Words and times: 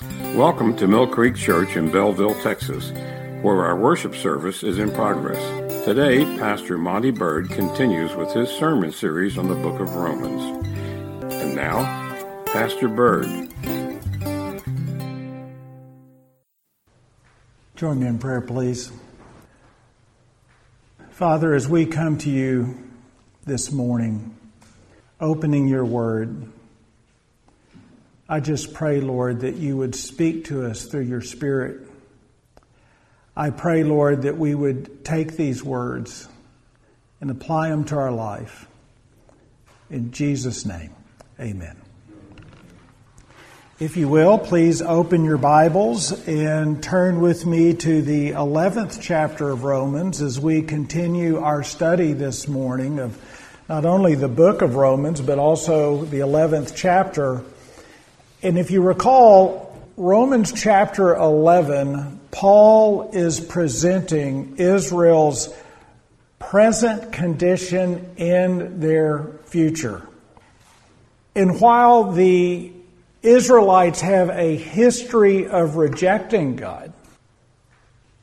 Welcome 0.00 0.76
to 0.78 0.88
Mill 0.88 1.06
Creek 1.06 1.36
Church 1.36 1.76
in 1.76 1.88
Bellville, 1.88 2.34
Texas, 2.42 2.90
where 3.42 3.64
our 3.64 3.76
worship 3.76 4.16
service 4.16 4.64
is 4.64 4.78
in 4.78 4.90
progress. 4.90 5.38
Today, 5.84 6.24
Pastor 6.36 6.76
Monty 6.76 7.12
Bird 7.12 7.48
continues 7.48 8.12
with 8.16 8.32
his 8.32 8.48
sermon 8.48 8.90
series 8.90 9.38
on 9.38 9.46
the 9.46 9.54
book 9.54 9.80
of 9.80 9.94
Romans. 9.94 10.66
And 11.32 11.54
now, 11.54 11.84
Pastor 12.46 12.88
Bird. 12.88 13.26
Join 17.76 18.00
me 18.00 18.08
in 18.08 18.18
prayer, 18.18 18.40
please. 18.40 18.90
Father, 21.10 21.54
as 21.54 21.68
we 21.68 21.86
come 21.86 22.18
to 22.18 22.30
you 22.30 22.76
this 23.44 23.70
morning, 23.70 24.36
opening 25.20 25.68
your 25.68 25.84
word, 25.84 26.50
I 28.28 28.40
just 28.40 28.72
pray, 28.72 29.00
Lord, 29.00 29.40
that 29.40 29.56
you 29.56 29.76
would 29.76 29.94
speak 29.94 30.46
to 30.46 30.64
us 30.66 30.86
through 30.86 31.02
your 31.02 31.20
Spirit. 31.20 31.86
I 33.36 33.50
pray, 33.50 33.84
Lord, 33.84 34.22
that 34.22 34.38
we 34.38 34.54
would 34.54 35.04
take 35.04 35.36
these 35.36 35.62
words 35.62 36.26
and 37.20 37.30
apply 37.30 37.68
them 37.68 37.84
to 37.84 37.96
our 37.96 38.12
life. 38.12 38.66
In 39.90 40.10
Jesus' 40.10 40.64
name, 40.64 40.94
amen. 41.38 41.76
If 43.78 43.98
you 43.98 44.08
will, 44.08 44.38
please 44.38 44.80
open 44.80 45.24
your 45.24 45.36
Bibles 45.36 46.12
and 46.26 46.82
turn 46.82 47.20
with 47.20 47.44
me 47.44 47.74
to 47.74 48.00
the 48.00 48.30
11th 48.30 49.00
chapter 49.02 49.50
of 49.50 49.64
Romans 49.64 50.22
as 50.22 50.40
we 50.40 50.62
continue 50.62 51.40
our 51.40 51.62
study 51.62 52.14
this 52.14 52.48
morning 52.48 53.00
of 53.00 53.20
not 53.68 53.84
only 53.84 54.14
the 54.14 54.28
book 54.28 54.62
of 54.62 54.76
Romans, 54.76 55.20
but 55.20 55.38
also 55.38 56.04
the 56.04 56.20
11th 56.20 56.72
chapter. 56.74 57.42
And 58.44 58.58
if 58.58 58.70
you 58.70 58.82
recall, 58.82 59.74
Romans 59.96 60.52
chapter 60.52 61.14
11, 61.14 62.20
Paul 62.30 63.08
is 63.14 63.40
presenting 63.40 64.56
Israel's 64.58 65.48
present 66.38 67.10
condition 67.10 68.14
in 68.18 68.80
their 68.80 69.30
future. 69.46 70.06
And 71.34 71.58
while 71.58 72.12
the 72.12 72.70
Israelites 73.22 74.02
have 74.02 74.28
a 74.28 74.56
history 74.56 75.48
of 75.48 75.76
rejecting 75.76 76.56
God, 76.56 76.92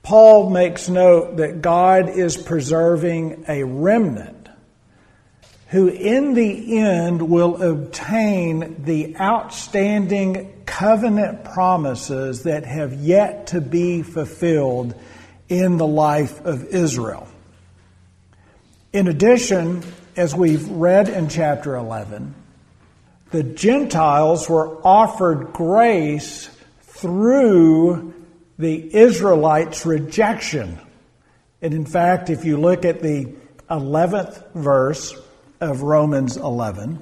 Paul 0.03 0.51
makes 0.51 0.87
note 0.87 1.37
that 1.37 1.63
God 1.63 2.09
is 2.09 2.37
preserving 2.37 3.45
a 3.47 3.63
remnant 3.63 4.40
who 5.71 5.87
in 5.87 6.33
the 6.33 6.79
end 6.79 7.29
will 7.29 7.61
obtain 7.63 8.83
the 8.83 9.15
outstanding 9.17 10.63
covenant 10.65 11.45
promises 11.45 12.43
that 12.43 12.65
have 12.65 12.93
yet 12.93 13.47
to 13.47 13.61
be 13.61 14.03
fulfilled 14.03 14.93
in 15.47 15.77
the 15.77 15.87
life 15.87 16.43
of 16.45 16.65
Israel. 16.65 17.25
In 18.91 19.07
addition, 19.07 19.81
as 20.17 20.35
we've 20.35 20.67
read 20.67 21.07
in 21.07 21.29
chapter 21.29 21.77
11, 21.77 22.35
the 23.31 23.43
Gentiles 23.43 24.49
were 24.49 24.85
offered 24.85 25.53
grace 25.53 26.49
through 26.81 28.13
the 28.59 28.93
Israelites' 28.93 29.85
rejection. 29.85 30.77
And 31.61 31.73
in 31.73 31.85
fact, 31.85 32.29
if 32.29 32.43
you 32.43 32.57
look 32.57 32.83
at 32.83 33.01
the 33.01 33.33
11th 33.69 34.53
verse, 34.53 35.15
of 35.61 35.83
Romans 35.83 36.35
11, 36.37 36.99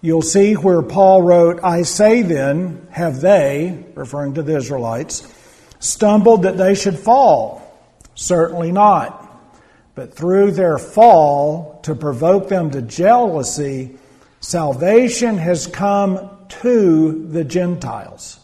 you'll 0.00 0.22
see 0.22 0.54
where 0.54 0.82
Paul 0.82 1.22
wrote, 1.22 1.60
I 1.62 1.82
say 1.82 2.22
then, 2.22 2.86
have 2.90 3.20
they, 3.20 3.84
referring 3.94 4.34
to 4.34 4.42
the 4.42 4.56
Israelites, 4.56 5.28
stumbled 5.78 6.42
that 6.42 6.56
they 6.56 6.74
should 6.74 6.98
fall? 6.98 7.60
Certainly 8.14 8.72
not. 8.72 9.18
But 9.94 10.14
through 10.14 10.52
their 10.52 10.78
fall, 10.78 11.80
to 11.82 11.94
provoke 11.94 12.48
them 12.48 12.70
to 12.70 12.80
jealousy, 12.80 13.96
salvation 14.40 15.36
has 15.36 15.66
come 15.66 16.30
to 16.48 17.28
the 17.28 17.44
Gentiles. 17.44 18.40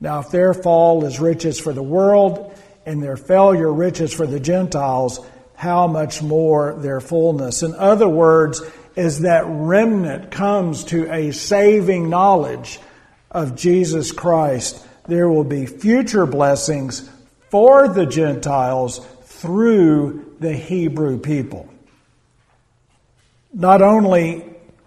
Now, 0.00 0.20
if 0.20 0.30
their 0.30 0.54
fall 0.54 1.04
is 1.04 1.20
riches 1.20 1.60
for 1.60 1.72
the 1.72 1.82
world 1.82 2.58
and 2.86 3.02
their 3.02 3.16
failure 3.16 3.72
riches 3.72 4.12
for 4.12 4.26
the 4.26 4.40
Gentiles, 4.40 5.20
how 5.54 5.86
much 5.86 6.22
more 6.22 6.74
their 6.74 7.00
fullness? 7.00 7.62
In 7.62 7.74
other 7.74 8.08
words, 8.08 8.62
as 8.96 9.20
that 9.20 9.44
remnant 9.46 10.30
comes 10.30 10.84
to 10.84 11.12
a 11.12 11.30
saving 11.30 12.08
knowledge 12.08 12.80
of 13.30 13.56
Jesus 13.56 14.12
Christ, 14.12 14.84
there 15.06 15.28
will 15.28 15.44
be 15.44 15.66
future 15.66 16.26
blessings 16.26 17.08
for 17.50 17.88
the 17.88 18.06
Gentiles 18.06 19.06
through 19.24 20.34
the 20.40 20.54
Hebrew 20.54 21.18
people. 21.18 21.68
Not 23.52 23.82
only 23.82 24.44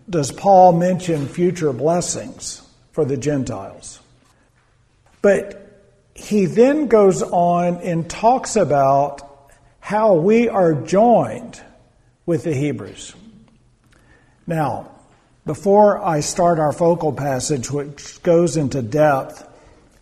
does 0.09 0.31
Paul 0.31 0.73
mention 0.73 1.27
future 1.27 1.71
blessings 1.71 2.61
for 2.91 3.05
the 3.05 3.17
Gentiles, 3.17 3.99
but 5.21 5.81
he 6.15 6.45
then 6.45 6.87
goes 6.87 7.21
on 7.21 7.77
and 7.77 8.09
talks 8.09 8.55
about 8.55 9.51
how 9.79 10.15
we 10.15 10.49
are 10.49 10.73
joined 10.73 11.61
with 12.25 12.43
the 12.43 12.53
Hebrews. 12.53 13.13
Now, 14.49 14.89
before 15.45 16.03
I 16.03 16.21
start 16.21 16.57
our 16.57 16.71
focal 16.71 17.13
passage, 17.13 17.69
which 17.69 18.21
goes 18.23 18.57
into 18.57 18.81
depth, 18.81 19.47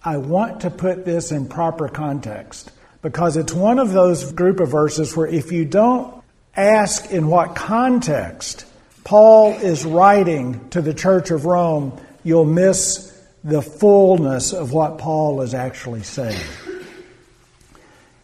I 0.02 0.16
want 0.16 0.62
to 0.62 0.70
put 0.70 1.04
this 1.04 1.34
in 1.34 1.50
proper 1.50 1.90
context 1.90 2.72
because 3.02 3.36
it's 3.36 3.52
one 3.52 3.78
of 3.78 3.92
those 3.92 4.32
group 4.32 4.62
of 4.62 4.72
verses 4.72 5.18
where 5.18 5.28
if 5.28 5.52
you 5.52 5.66
don't 5.66 6.24
ask 6.56 7.12
in 7.12 7.28
what 7.28 7.56
context 7.56 8.66
Paul 9.04 9.52
is 9.52 9.84
writing 9.84 10.70
to 10.70 10.82
the 10.82 10.94
church 10.94 11.30
of 11.30 11.44
Rome, 11.44 12.00
you'll 12.24 12.46
miss 12.46 13.22
the 13.44 13.62
fullness 13.62 14.54
of 14.54 14.72
what 14.72 14.98
Paul 14.98 15.42
is 15.42 15.54
actually 15.54 16.04
saying. 16.04 16.40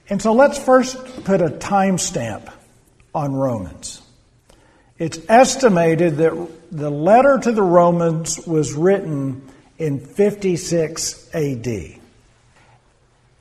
And 0.08 0.22
so 0.22 0.32
let's 0.32 0.58
first 0.58 1.26
put 1.26 1.42
a 1.42 1.50
timestamp 1.50 2.50
on 3.14 3.36
Romans. 3.36 4.03
It's 4.98 5.20
estimated 5.28 6.18
that 6.18 6.50
the 6.72 6.90
letter 6.90 7.40
to 7.40 7.52
the 7.52 7.64
Romans 7.64 8.46
was 8.46 8.74
written 8.74 9.50
in 9.78 10.00
56 10.00 11.34
AD. 11.34 12.00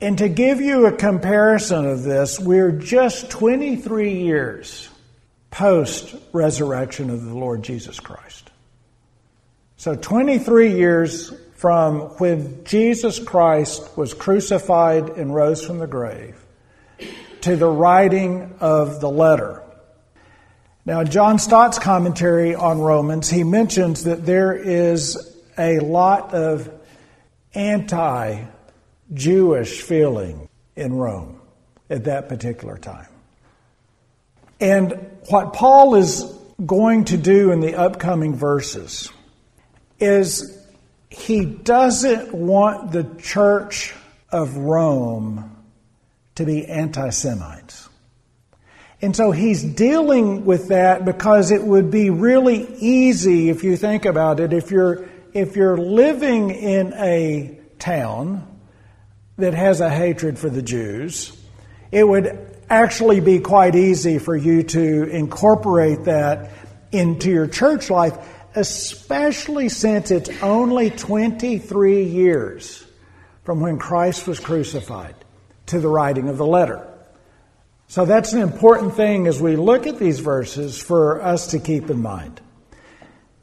And 0.01 0.17
to 0.17 0.27
give 0.27 0.59
you 0.59 0.87
a 0.87 0.91
comparison 0.91 1.85
of 1.85 2.03
this, 2.03 2.39
we're 2.39 2.71
just 2.71 3.29
23 3.29 4.15
years 4.15 4.89
post 5.51 6.15
resurrection 6.33 7.09
of 7.09 7.23
the 7.23 7.33
Lord 7.33 7.63
Jesus 7.63 7.99
Christ. 7.99 8.49
So 9.77 9.95
23 9.95 10.75
years 10.75 11.33
from 11.55 12.01
when 12.17 12.65
Jesus 12.65 13.19
Christ 13.19 13.95
was 13.95 14.13
crucified 14.13 15.09
and 15.11 15.33
rose 15.33 15.63
from 15.63 15.77
the 15.77 15.87
grave 15.87 16.35
to 17.41 17.55
the 17.55 17.67
writing 17.67 18.55
of 18.59 18.99
the 18.99 19.09
letter 19.09 19.62
now, 20.85 20.99
in 20.99 21.09
John 21.09 21.39
Stott's 21.39 21.79
commentary 21.79 22.55
on 22.55 22.79
Romans, 22.79 23.29
he 23.29 23.45
mentions 23.45 24.03
that 24.03 24.25
there 24.25 24.53
is 24.53 25.37
a 25.57 25.79
lot 25.79 26.33
of 26.33 26.69
anti 27.53 28.43
Jewish 29.13 29.81
feeling 29.81 30.49
in 30.75 30.93
Rome 30.93 31.39
at 31.89 32.03
that 32.05 32.27
particular 32.27 32.77
time. 32.77 33.07
And 34.59 34.93
what 35.29 35.53
Paul 35.53 35.95
is 35.95 36.23
going 36.65 37.05
to 37.05 37.17
do 37.17 37.51
in 37.51 37.61
the 37.61 37.75
upcoming 37.75 38.35
verses 38.35 39.09
is 39.99 40.57
he 41.09 41.45
doesn't 41.45 42.33
want 42.33 42.91
the 42.91 43.05
church 43.21 43.93
of 44.31 44.57
Rome 44.57 45.55
to 46.35 46.45
be 46.45 46.65
anti 46.65 47.09
Semites. 47.09 47.87
And 49.03 49.13
so 49.13 49.31
he's 49.31 49.61
dealing 49.61 50.45
with 50.45 50.69
that 50.69 51.03
because 51.03 51.51
it 51.51 51.61
would 51.61 51.91
be 51.91 52.09
really 52.09 52.73
easy 52.77 53.49
if 53.49 53.61
you 53.65 53.75
think 53.75 54.05
about 54.05 54.39
it. 54.39 54.53
If 54.53 54.71
you're, 54.71 55.09
if 55.33 55.57
you're 55.57 55.75
living 55.75 56.51
in 56.51 56.93
a 56.93 57.59
town 57.79 58.47
that 59.37 59.53
has 59.53 59.81
a 59.81 59.89
hatred 59.89 60.39
for 60.39 60.49
the 60.49 60.61
Jews, 60.61 61.37
it 61.91 62.07
would 62.07 62.55
actually 62.69 63.19
be 63.19 63.41
quite 63.41 63.75
easy 63.75 64.19
for 64.19 64.37
you 64.37 64.63
to 64.63 65.03
incorporate 65.09 66.05
that 66.05 66.51
into 66.93 67.29
your 67.29 67.47
church 67.47 67.89
life, 67.89 68.17
especially 68.55 69.67
since 69.67 70.11
it's 70.11 70.29
only 70.41 70.89
23 70.89 72.05
years 72.05 72.85
from 73.43 73.59
when 73.59 73.79
Christ 73.79 74.29
was 74.29 74.39
crucified 74.39 75.15
to 75.65 75.81
the 75.81 75.89
writing 75.89 76.29
of 76.29 76.37
the 76.37 76.47
letter. 76.47 76.87
So 77.87 78.05
that's 78.05 78.33
an 78.33 78.41
important 78.41 78.95
thing 78.95 79.27
as 79.27 79.39
we 79.39 79.55
look 79.55 79.85
at 79.85 79.99
these 79.99 80.19
verses 80.19 80.81
for 80.81 81.21
us 81.21 81.47
to 81.47 81.59
keep 81.59 81.89
in 81.89 82.01
mind. 82.01 82.41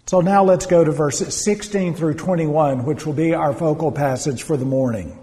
So 0.06 0.20
now 0.20 0.42
let's 0.42 0.66
go 0.66 0.82
to 0.82 0.90
verses 0.90 1.40
16 1.44 1.94
through 1.94 2.14
21, 2.14 2.84
which 2.84 3.06
will 3.06 3.12
be 3.12 3.32
our 3.32 3.52
focal 3.52 3.92
passage 3.92 4.42
for 4.42 4.56
the 4.56 4.64
morning. 4.64 5.16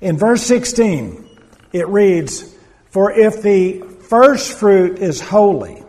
In 0.00 0.16
verse 0.16 0.42
16, 0.44 1.28
it 1.74 1.86
reads, 1.88 2.56
For 2.90 3.12
if 3.12 3.42
the 3.42 3.80
first 4.08 4.56
fruit 4.56 4.98
is 4.98 5.20
holy, 5.20 5.82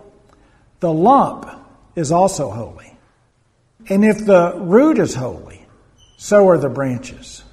the 0.81 0.91
lump 0.91 1.49
is 1.95 2.11
also 2.11 2.49
holy. 2.49 2.97
And 3.87 4.03
if 4.03 4.25
the 4.25 4.55
root 4.57 4.99
is 4.99 5.15
holy, 5.15 5.65
so 6.17 6.49
are 6.49 6.57
the 6.57 6.67
branches. 6.67 7.44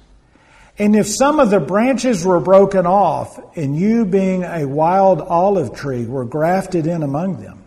And 0.77 0.95
if 0.95 1.07
some 1.07 1.39
of 1.39 1.51
the 1.51 1.59
branches 1.59 2.25
were 2.25 2.39
broken 2.39 2.87
off, 2.87 3.39
and 3.55 3.77
you 3.77 4.05
being 4.05 4.43
a 4.43 4.65
wild 4.65 5.21
olive 5.21 5.75
tree 5.75 6.05
were 6.05 6.25
grafted 6.25 6.87
in 6.87 7.03
among 7.03 7.41
them, 7.41 7.63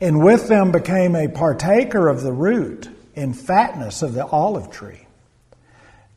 and 0.00 0.24
with 0.24 0.48
them 0.48 0.72
became 0.72 1.14
a 1.14 1.28
partaker 1.28 2.08
of 2.08 2.22
the 2.22 2.32
root 2.32 2.88
and 3.14 3.38
fatness 3.38 4.02
of 4.02 4.14
the 4.14 4.24
olive 4.24 4.70
tree, 4.70 5.06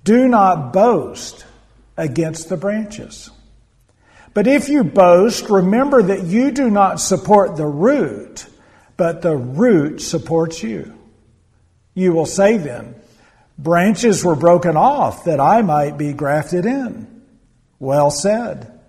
do 0.06 0.30
not 0.30 0.72
boast 0.72 1.46
against 1.98 2.48
the 2.48 2.58
branches. 2.58 3.30
But 4.34 4.48
if 4.48 4.70
you 4.70 4.84
boast, 4.84 5.50
remember 5.50 6.02
that 6.02 6.24
you 6.24 6.52
do 6.52 6.70
not 6.70 7.00
support 7.00 7.56
the 7.56 7.68
root, 7.68 8.46
but 8.98 9.22
the 9.22 9.36
root 9.36 10.02
supports 10.02 10.64
you. 10.64 10.98
You 11.94 12.14
will 12.14 12.26
say 12.26 12.58
then, 12.58 12.96
Branches 13.58 14.24
were 14.24 14.36
broken 14.36 14.76
off 14.76 15.26
that 15.26 15.40
I 15.40 15.62
might 15.62 15.98
be 15.98 16.14
grafted 16.14 16.66
in. 16.66 17.22
Well 17.80 18.12
said. 18.12 18.80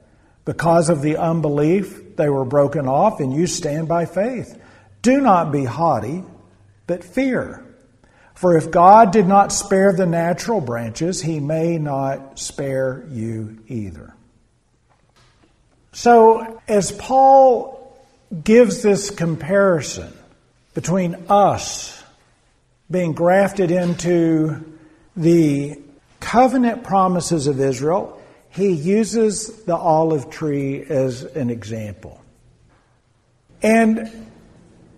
Because 0.45 0.89
of 0.89 1.03
the 1.03 1.17
unbelief, 1.17 2.17
they 2.17 2.29
were 2.29 2.45
broken 2.45 2.87
off, 2.87 3.21
and 3.21 3.33
you 3.33 3.47
stand 3.47 3.89
by 3.89 4.05
faith. 4.07 4.61
Do 5.03 5.21
not 5.21 5.53
be 5.53 5.65
haughty, 5.65 6.23
but 6.87 7.05
fear. 7.05 7.65
For 8.35 8.57
if 8.57 8.71
God 8.71 9.13
did 9.13 9.27
not 9.27 9.53
spare 9.53 9.93
the 9.93 10.07
natural 10.07 10.61
branches, 10.61 11.23
he 11.23 11.41
may 11.41 11.79
not 11.79 12.39
spare 12.39 13.07
you 13.11 13.59
either. 13.69 14.15
So, 15.93 16.61
as 16.67 16.91
Paul 16.91 17.97
gives 18.43 18.83
this 18.83 19.11
comparison 19.11 20.13
between 20.75 21.15
us 21.29 22.04
being 22.91 23.13
grafted 23.13 23.71
into 23.71 24.65
the 25.17 25.79
covenant 26.21 26.85
promises 26.85 27.47
of 27.47 27.61
Israel, 27.61 28.21
he 28.51 28.71
uses 28.71 29.65
the 29.65 29.77
olive 29.77 30.31
tree 30.31 30.83
as 30.83 31.23
an 31.23 31.51
example. 31.51 32.21
And 33.63 34.31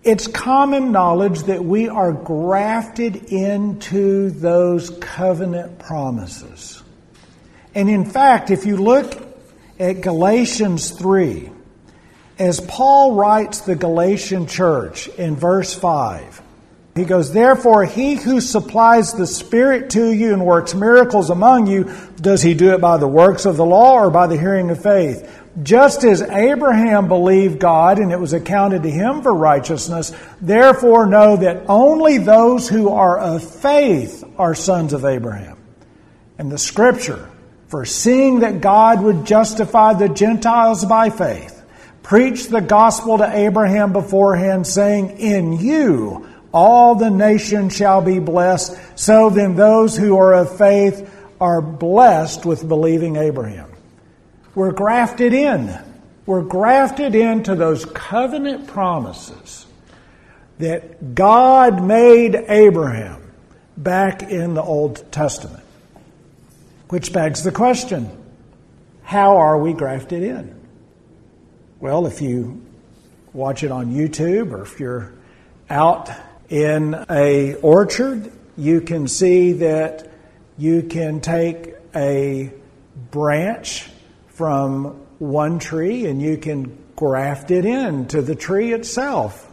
it's 0.03 0.27
common 0.27 0.91
knowledge 0.91 1.43
that 1.43 1.63
we 1.63 1.89
are 1.89 2.13
grafted 2.13 3.15
into 3.31 4.29
those 4.29 4.89
covenant 5.01 5.79
promises. 5.79 6.83
And 7.73 7.89
in 7.89 8.05
fact, 8.05 8.51
if 8.51 8.65
you 8.65 8.77
look 8.77 9.13
at 9.79 10.01
Galatians 10.01 10.91
3, 10.91 11.51
as 12.39 12.59
Paul 12.61 13.15
writes 13.15 13.61
the 13.61 13.75
Galatian 13.75 14.47
church 14.47 15.07
in 15.09 15.35
verse 15.35 15.73
5, 15.73 16.41
he 16.97 17.05
goes, 17.05 17.31
Therefore, 17.31 17.85
he 17.85 18.15
who 18.15 18.41
supplies 18.41 19.13
the 19.13 19.27
Spirit 19.27 19.91
to 19.91 20.11
you 20.11 20.33
and 20.33 20.45
works 20.45 20.73
miracles 20.73 21.29
among 21.29 21.67
you, 21.67 21.91
does 22.19 22.41
he 22.41 22.53
do 22.53 22.73
it 22.73 22.81
by 22.81 22.97
the 22.97 23.07
works 23.07 23.45
of 23.45 23.57
the 23.57 23.65
law 23.65 23.93
or 23.93 24.09
by 24.09 24.27
the 24.27 24.37
hearing 24.37 24.69
of 24.69 24.81
faith? 24.81 25.29
Just 25.63 26.03
as 26.03 26.21
Abraham 26.21 27.07
believed 27.07 27.59
God 27.59 27.99
and 27.99 28.11
it 28.11 28.19
was 28.19 28.33
accounted 28.33 28.83
to 28.83 28.91
him 28.91 29.21
for 29.21 29.33
righteousness, 29.33 30.13
therefore 30.39 31.07
know 31.07 31.37
that 31.37 31.63
only 31.67 32.19
those 32.19 32.69
who 32.69 32.89
are 32.89 33.17
of 33.17 33.43
faith 33.43 34.23
are 34.37 34.53
sons 34.53 34.93
of 34.93 35.03
Abraham. 35.03 35.57
And 36.37 36.51
the 36.51 36.59
scripture, 36.59 37.29
foreseeing 37.69 38.41
that 38.41 38.61
God 38.61 39.01
would 39.01 39.25
justify 39.25 39.93
the 39.93 40.09
Gentiles 40.09 40.85
by 40.85 41.09
faith, 41.09 41.59
preached 42.03 42.51
the 42.51 42.61
gospel 42.61 43.17
to 43.17 43.35
Abraham 43.35 43.93
beforehand, 43.93 44.67
saying, 44.67 45.17
In 45.17 45.53
you 45.53 46.27
all 46.57 46.95
the 46.95 47.11
nations 47.11 47.75
shall 47.75 48.01
be 48.01 48.17
blessed. 48.17 48.75
So 48.95 49.29
then 49.29 49.55
those 49.55 49.95
who 49.95 50.17
are 50.17 50.33
of 50.33 50.57
faith 50.57 51.07
are 51.39 51.61
blessed 51.61 52.47
with 52.47 52.67
believing 52.67 53.15
Abraham. 53.15 53.69
We're 54.55 54.71
grafted 54.71 55.33
in. 55.33 55.77
We're 56.25 56.41
grafted 56.41 57.13
into 57.13 57.53
those 57.53 57.85
covenant 57.85 58.65
promises 58.65 59.67
that 60.57 61.13
God 61.13 61.83
made 61.83 62.33
Abraham 62.35 63.21
back 63.77 64.23
in 64.23 64.55
the 64.55 64.63
Old 64.63 65.11
Testament. 65.11 65.63
Which 66.89 67.13
begs 67.13 67.43
the 67.43 67.51
question 67.51 68.09
how 69.03 69.37
are 69.37 69.59
we 69.59 69.73
grafted 69.73 70.23
in? 70.23 70.59
Well, 71.79 72.07
if 72.07 72.19
you 72.19 72.65
watch 73.31 73.63
it 73.63 73.71
on 73.71 73.93
YouTube 73.93 74.51
or 74.51 74.63
if 74.63 74.79
you're 74.79 75.13
out 75.69 76.09
in 76.49 77.05
a 77.09 77.55
orchard, 77.55 78.31
you 78.55 78.81
can 78.81 79.07
see 79.07 79.53
that 79.53 80.11
you 80.57 80.83
can 80.83 81.21
take 81.21 81.75
a 81.95 82.51
branch 83.11 83.89
from 84.29 84.85
one 85.19 85.59
tree 85.59 86.05
and 86.05 86.21
you 86.21 86.37
can 86.37 86.77
graft 86.95 87.51
it 87.51 87.65
into 87.65 88.21
the 88.21 88.35
tree 88.35 88.73
itself. 88.73 89.51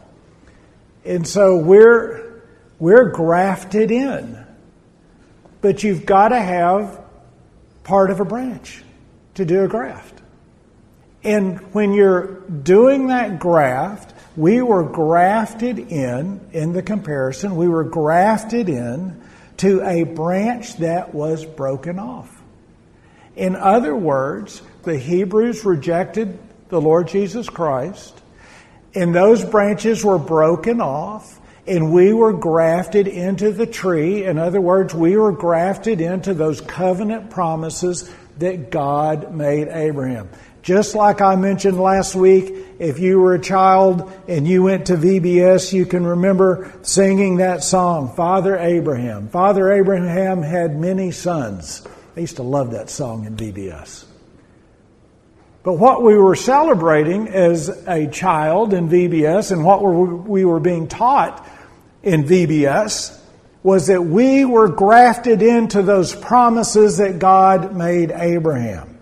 And 1.04 1.26
so 1.26 1.58
we're, 1.58 2.42
we're 2.78 3.10
grafted 3.10 3.90
in. 3.90 4.44
But 5.60 5.82
you've 5.82 6.06
got 6.06 6.28
to 6.28 6.40
have 6.40 7.00
part 7.82 8.10
of 8.10 8.20
a 8.20 8.24
branch 8.24 8.82
to 9.34 9.44
do 9.44 9.64
a 9.64 9.68
graft. 9.68 10.22
And 11.22 11.58
when 11.74 11.92
you're 11.92 12.40
doing 12.48 13.08
that 13.08 13.38
graft, 13.38 14.13
we 14.36 14.62
were 14.62 14.82
grafted 14.82 15.78
in, 15.78 16.40
in 16.52 16.72
the 16.72 16.82
comparison, 16.82 17.56
we 17.56 17.68
were 17.68 17.84
grafted 17.84 18.68
in 18.68 19.20
to 19.58 19.80
a 19.82 20.02
branch 20.02 20.76
that 20.78 21.14
was 21.14 21.44
broken 21.44 21.98
off. 21.98 22.42
In 23.36 23.56
other 23.56 23.94
words, 23.94 24.62
the 24.82 24.98
Hebrews 24.98 25.64
rejected 25.64 26.38
the 26.68 26.80
Lord 26.80 27.08
Jesus 27.08 27.48
Christ, 27.48 28.20
and 28.94 29.14
those 29.14 29.44
branches 29.44 30.04
were 30.04 30.18
broken 30.18 30.80
off, 30.80 31.40
and 31.66 31.92
we 31.92 32.12
were 32.12 32.32
grafted 32.32 33.08
into 33.08 33.50
the 33.52 33.66
tree. 33.66 34.24
In 34.24 34.38
other 34.38 34.60
words, 34.60 34.94
we 34.94 35.16
were 35.16 35.32
grafted 35.32 36.00
into 36.00 36.34
those 36.34 36.60
covenant 36.60 37.30
promises 37.30 38.12
that 38.38 38.70
God 38.70 39.32
made 39.34 39.68
Abraham. 39.68 40.28
Just 40.62 40.94
like 40.94 41.20
I 41.20 41.36
mentioned 41.36 41.78
last 41.78 42.14
week, 42.14 42.54
if 42.84 42.98
you 42.98 43.18
were 43.18 43.34
a 43.34 43.40
child 43.40 44.12
and 44.28 44.46
you 44.46 44.62
went 44.62 44.86
to 44.86 44.94
VBS, 44.94 45.72
you 45.72 45.86
can 45.86 46.06
remember 46.06 46.70
singing 46.82 47.38
that 47.38 47.64
song, 47.64 48.14
Father 48.14 48.58
Abraham. 48.58 49.28
Father 49.28 49.72
Abraham 49.72 50.42
had 50.42 50.78
many 50.78 51.10
sons. 51.10 51.86
I 52.14 52.20
used 52.20 52.36
to 52.36 52.42
love 52.42 52.72
that 52.72 52.90
song 52.90 53.24
in 53.24 53.36
VBS. 53.36 54.04
But 55.62 55.74
what 55.74 56.02
we 56.02 56.14
were 56.18 56.36
celebrating 56.36 57.28
as 57.28 57.70
a 57.86 58.06
child 58.06 58.74
in 58.74 58.90
VBS 58.90 59.50
and 59.50 59.64
what 59.64 59.82
we 59.82 60.44
were 60.44 60.60
being 60.60 60.86
taught 60.86 61.48
in 62.02 62.24
VBS 62.24 63.18
was 63.62 63.86
that 63.86 64.02
we 64.02 64.44
were 64.44 64.68
grafted 64.68 65.40
into 65.40 65.80
those 65.80 66.14
promises 66.14 66.98
that 66.98 67.18
God 67.18 67.74
made 67.74 68.10
Abraham. 68.10 68.93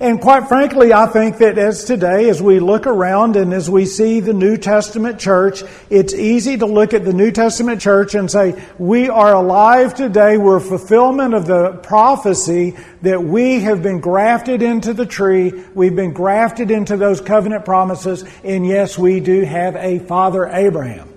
And 0.00 0.18
quite 0.18 0.48
frankly, 0.48 0.94
I 0.94 1.06
think 1.08 1.36
that 1.38 1.58
as 1.58 1.84
today, 1.84 2.30
as 2.30 2.40
we 2.40 2.58
look 2.58 2.86
around 2.86 3.36
and 3.36 3.52
as 3.52 3.68
we 3.68 3.84
see 3.84 4.20
the 4.20 4.32
New 4.32 4.56
Testament 4.56 5.20
church, 5.20 5.62
it's 5.90 6.14
easy 6.14 6.56
to 6.56 6.64
look 6.64 6.94
at 6.94 7.04
the 7.04 7.12
New 7.12 7.30
Testament 7.30 7.82
church 7.82 8.14
and 8.14 8.30
say, 8.30 8.64
we 8.78 9.10
are 9.10 9.34
alive 9.34 9.94
today. 9.94 10.38
We're 10.38 10.58
fulfillment 10.58 11.34
of 11.34 11.46
the 11.46 11.72
prophecy 11.82 12.78
that 13.02 13.22
we 13.22 13.60
have 13.60 13.82
been 13.82 14.00
grafted 14.00 14.62
into 14.62 14.94
the 14.94 15.04
tree. 15.04 15.52
We've 15.74 15.94
been 15.94 16.14
grafted 16.14 16.70
into 16.70 16.96
those 16.96 17.20
covenant 17.20 17.66
promises. 17.66 18.24
And 18.42 18.66
yes, 18.66 18.96
we 18.96 19.20
do 19.20 19.42
have 19.42 19.76
a 19.76 19.98
father, 19.98 20.46
Abraham. 20.46 21.12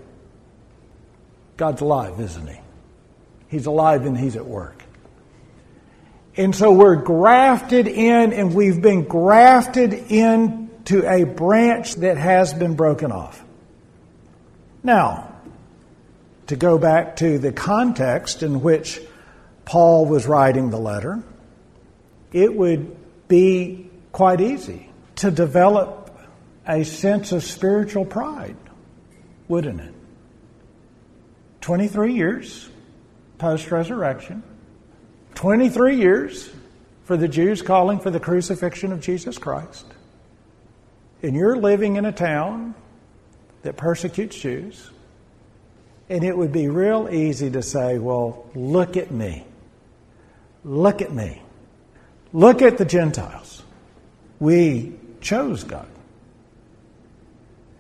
God's 1.56 1.80
alive, 1.80 2.20
isn't 2.20 2.48
he? 2.48 2.60
He's 3.48 3.66
alive 3.66 4.06
and 4.06 4.18
he's 4.18 4.36
at 4.36 4.46
work. 4.46 4.83
And 6.36 6.56
so 6.56 6.72
we're 6.72 6.96
grafted 6.96 7.88
in, 7.88 8.34
and 8.34 8.56
we've 8.56 8.82
been 8.82 9.04
grafted 9.04 9.94
into 9.94 11.08
a 11.08 11.26
branch 11.26 11.96
that 11.96 12.18
has 12.18 12.54
been 12.54 12.76
broken 12.76 13.12
off. 13.12 13.44
Now, 14.82 15.36
to 16.48 16.56
go 16.56 16.78
back 16.78 17.18
to 17.18 17.38
the 17.38 17.52
context 17.52 18.44
in 18.44 18.62
which 18.62 19.00
Paul 19.66 20.06
was 20.06 20.28
writing 20.28 20.72
the 20.72 20.80
letter, 20.80 21.24
it 22.32 22.54
would 22.54 22.96
be 23.28 23.90
quite 24.12 24.42
easy 24.42 24.90
to 25.18 25.32
develop 25.32 26.10
a 26.68 26.84
sense 26.84 27.32
of 27.32 27.44
spiritual 27.44 28.06
pride, 28.06 28.58
wouldn't 29.48 29.80
it? 29.80 29.94
23 31.62 32.14
years 32.14 32.70
post 33.38 33.72
resurrection, 33.72 34.44
23 35.36 35.98
years 35.98 36.50
for 37.06 37.18
the 37.18 37.28
Jews 37.28 37.62
calling 37.62 38.00
for 38.00 38.10
the 38.10 38.20
crucifixion 38.20 38.92
of 38.92 39.02
Jesus 39.02 39.38
Christ. 39.38 39.86
And 41.22 41.36
you're 41.36 41.58
living 41.58 41.96
in 41.96 42.06
a 42.06 42.12
town 42.12 42.76
that 43.64 43.78
persecutes 43.78 44.38
Jews. 44.38 44.92
And 46.10 46.24
it 46.24 46.38
would 46.38 46.52
be 46.52 46.68
real 46.68 47.10
easy 47.10 47.50
to 47.52 47.62
say, 47.62 47.98
well, 47.98 48.46
look 48.54 48.98
at 48.98 49.10
me. 49.10 49.46
Look 50.64 51.02
at 51.02 51.12
me. 51.12 51.42
Look 52.34 52.62
at 52.62 52.78
the 52.78 52.86
Gentiles. 52.86 53.64
We 54.40 54.94
chose 55.22 55.64
God. 55.64 55.88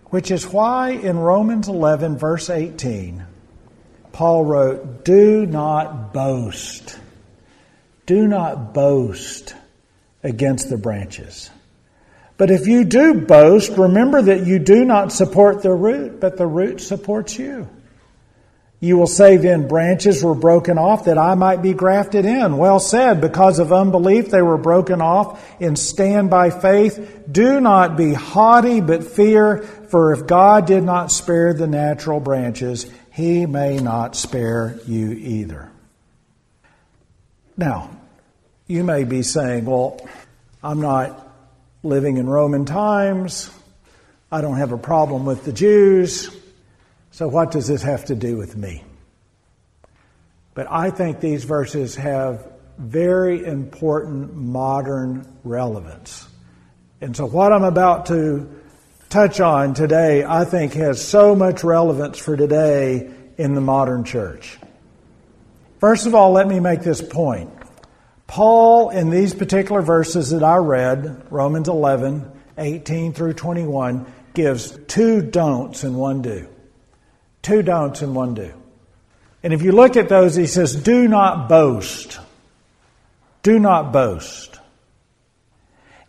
Which 0.05 0.31
is 0.31 0.45
why 0.45 0.91
in 0.91 1.17
Romans 1.17 1.67
11, 1.67 2.17
verse 2.17 2.49
18, 2.49 3.25
Paul 4.11 4.45
wrote, 4.45 5.03
Do 5.03 5.45
not 5.45 6.13
boast. 6.13 6.99
Do 8.05 8.27
not 8.27 8.73
boast 8.73 9.55
against 10.23 10.69
the 10.69 10.77
branches. 10.77 11.49
But 12.37 12.51
if 12.51 12.67
you 12.67 12.83
do 12.83 13.21
boast, 13.21 13.77
remember 13.77 14.21
that 14.21 14.45
you 14.45 14.59
do 14.59 14.83
not 14.85 15.11
support 15.11 15.61
the 15.61 15.73
root, 15.73 16.19
but 16.19 16.37
the 16.37 16.47
root 16.47 16.81
supports 16.81 17.37
you. 17.37 17.69
You 18.79 18.97
will 18.97 19.07
say 19.07 19.37
then, 19.37 19.69
branches 19.69 20.21
were 20.21 20.35
broken 20.35 20.77
off 20.77 21.05
that 21.05 21.17
I 21.17 21.35
might 21.35 21.61
be 21.61 21.71
grafted 21.71 22.25
in. 22.25 22.57
Well 22.57 22.81
said, 22.81 23.21
because 23.21 23.59
of 23.59 23.71
unbelief 23.71 24.29
they 24.29 24.41
were 24.41 24.57
broken 24.57 24.99
off 24.99 25.41
and 25.61 25.79
stand 25.79 26.29
by 26.29 26.49
faith. 26.49 27.23
Do 27.31 27.61
not 27.61 27.95
be 27.95 28.13
haughty, 28.13 28.81
but 28.81 29.05
fear, 29.05 29.59
for 29.59 30.11
if 30.11 30.27
God 30.27 30.65
did 30.65 30.83
not 30.83 31.13
spare 31.13 31.53
the 31.53 31.67
natural 31.67 32.19
branches, 32.19 32.85
he 33.09 33.45
may 33.45 33.77
not 33.77 34.17
spare 34.17 34.77
you 34.85 35.11
either. 35.11 35.71
Now, 37.55 37.91
you 38.67 38.83
may 38.83 39.03
be 39.03 39.21
saying, 39.21 39.65
well, 39.65 39.99
I'm 40.63 40.81
not 40.81 41.27
living 41.83 42.17
in 42.17 42.27
Roman 42.27 42.65
times. 42.65 43.51
I 44.31 44.41
don't 44.41 44.57
have 44.57 44.71
a 44.71 44.77
problem 44.77 45.25
with 45.25 45.45
the 45.45 45.53
Jews. 45.53 46.35
So, 47.11 47.27
what 47.27 47.51
does 47.51 47.67
this 47.67 47.83
have 47.83 48.05
to 48.05 48.15
do 48.15 48.37
with 48.37 48.57
me? 48.57 48.83
But 50.55 50.71
I 50.71 50.89
think 50.89 51.19
these 51.19 51.43
verses 51.43 51.95
have 51.95 52.51
very 52.77 53.45
important 53.45 54.35
modern 54.35 55.31
relevance. 55.43 56.27
And 57.01 57.15
so, 57.15 57.27
what 57.27 57.53
I'm 57.53 57.63
about 57.63 58.07
to 58.07 58.49
touch 59.09 59.39
on 59.39 59.75
today, 59.75 60.23
I 60.23 60.45
think, 60.45 60.73
has 60.73 61.05
so 61.05 61.35
much 61.35 61.63
relevance 61.63 62.17
for 62.17 62.35
today 62.35 63.11
in 63.37 63.53
the 63.53 63.61
modern 63.61 64.03
church. 64.03 64.57
First 65.83 66.05
of 66.05 66.15
all, 66.15 66.31
let 66.31 66.47
me 66.47 66.61
make 66.61 66.79
this 66.79 67.01
point. 67.01 67.51
Paul, 68.25 68.89
in 68.91 69.09
these 69.09 69.33
particular 69.33 69.81
verses 69.81 70.29
that 70.29 70.41
I 70.41 70.55
read, 70.55 71.27
Romans 71.29 71.67
11, 71.67 72.31
18 72.57 73.11
through 73.11 73.33
21, 73.33 74.05
gives 74.33 74.79
two 74.87 75.21
don'ts 75.21 75.83
and 75.83 75.97
one 75.97 76.21
do. 76.21 76.47
Two 77.41 77.63
don'ts 77.63 78.01
and 78.01 78.15
one 78.15 78.33
do. 78.33 78.53
And 79.43 79.51
if 79.51 79.61
you 79.61 79.73
look 79.73 79.97
at 79.97 80.07
those, 80.07 80.37
he 80.37 80.47
says, 80.47 80.73
Do 80.73 81.05
not 81.09 81.49
boast. 81.49 82.17
Do 83.41 83.59
not 83.59 83.91
boast. 83.91 84.57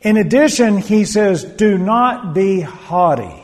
In 0.03 0.17
addition, 0.19 0.79
he 0.79 1.05
says, 1.05 1.43
Do 1.43 1.79
not 1.79 2.33
be 2.33 2.61
haughty. 2.61 3.43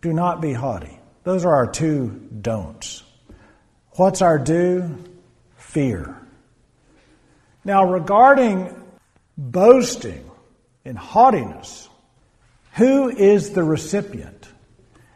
Do 0.00 0.12
not 0.12 0.40
be 0.40 0.52
haughty. 0.52 0.96
Those 1.24 1.44
are 1.44 1.54
our 1.56 1.66
two 1.66 2.28
don'ts. 2.40 3.02
What's 3.96 4.22
our 4.22 4.38
do? 4.38 4.96
Fear. 5.74 6.16
Now, 7.64 7.84
regarding 7.84 8.80
boasting 9.36 10.30
and 10.84 10.96
haughtiness, 10.96 11.88
who 12.74 13.08
is 13.08 13.50
the 13.50 13.64
recipient? 13.64 14.46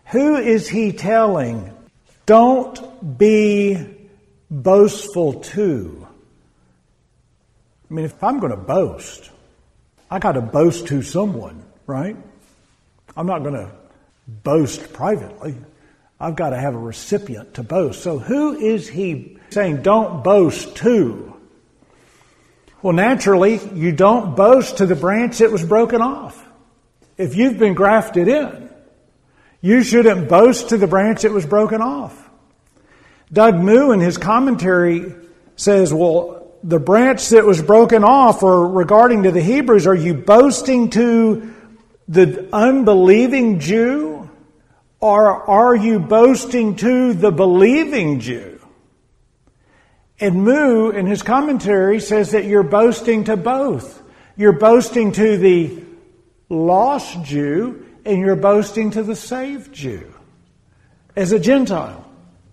Who 0.07 0.35
is 0.35 0.69
he 0.69 0.91
telling, 0.91 1.73
don't 2.27 3.17
be 3.17 4.09
boastful 4.51 5.35
to? 5.55 6.09
I 7.89 7.95
mean, 7.95 8.05
if 8.05 8.21
I'm 8.25 8.41
going 8.41 8.51
to 8.51 8.59
boast, 8.59 9.31
I 10.11 10.19
got 10.19 10.33
to 10.33 10.41
boast 10.41 10.89
to 10.89 11.03
someone, 11.03 11.63
right? 11.87 12.17
I'm 13.17 13.27
not 13.27 13.45
going 13.45 13.55
to 13.55 13.71
boast 14.27 14.93
privately. 14.93 15.55
I've 16.19 16.35
got 16.35 16.51
to 16.51 16.59
have 16.59 16.75
a 16.75 16.79
recipient 16.79 17.55
to 17.55 17.63
boast. 17.63 18.03
So 18.03 18.19
who 18.19 18.59
is 18.59 18.89
he 18.89 19.38
saying 19.51 19.83
don't 19.83 20.23
boast 20.23 20.77
to? 20.77 21.35
Well, 22.83 22.93
naturally, 22.93 23.61
you 23.75 23.93
don't 23.93 24.37
boast 24.37 24.79
to 24.79 24.87
the 24.87 24.95
branch 24.95 25.39
that 25.39 25.51
was 25.51 25.65
broken 25.65 26.01
off. 26.01 26.45
If 27.17 27.35
you've 27.35 27.59
been 27.59 27.75
grafted 27.75 28.29
in, 28.29 28.71
you 29.61 29.83
shouldn't 29.83 30.29
boast 30.29 30.69
to 30.69 30.77
the 30.77 30.87
branch 30.87 31.23
that 31.23 31.33
was 31.33 31.45
broken 31.45 31.83
off. 31.83 32.31
Doug 33.33 33.57
Moo 33.57 33.91
in 33.91 34.01
his 34.01 34.17
commentary 34.17 35.13
says, 35.57 35.93
well, 35.93 36.53
the 36.63 36.79
branch 36.79 37.29
that 37.31 37.45
was 37.45 37.61
broken 37.61 38.05
off, 38.05 38.43
or 38.43 38.69
regarding 38.69 39.25
to 39.25 39.33
the 39.33 39.43
Hebrews, 39.43 39.87
are 39.87 39.95
you 39.95 40.15
boasting 40.15 40.91
to 40.91 41.55
the 42.07 42.49
unbelieving 42.53 43.59
Jew? 43.59 44.31
Or 45.01 45.49
are 45.49 45.77
you 45.77 45.99
boasting 46.01 46.77
to 46.77 47.13
the 47.13 47.31
believing 47.31 48.21
Jew? 48.21 48.58
And 50.21 50.43
Moo, 50.45 50.91
in 50.91 51.07
his 51.07 51.23
commentary, 51.23 52.01
says 52.01 52.33
that 52.33 52.45
you're 52.45 52.63
boasting 52.63 53.25
to 53.25 53.37
both. 53.37 54.03
You're 54.37 54.53
boasting 54.53 55.13
to 55.13 55.37
the 55.37 55.83
lost 56.49 57.23
Jew 57.25 57.87
and 58.05 58.21
you're 58.21 58.37
boasting 58.37 58.93
to 58.93 59.03
the 59.03 59.15
saved 59.15 59.73
Jew 59.73 60.13
as 61.15 61.33
a 61.33 61.39
Gentile. 61.39 62.09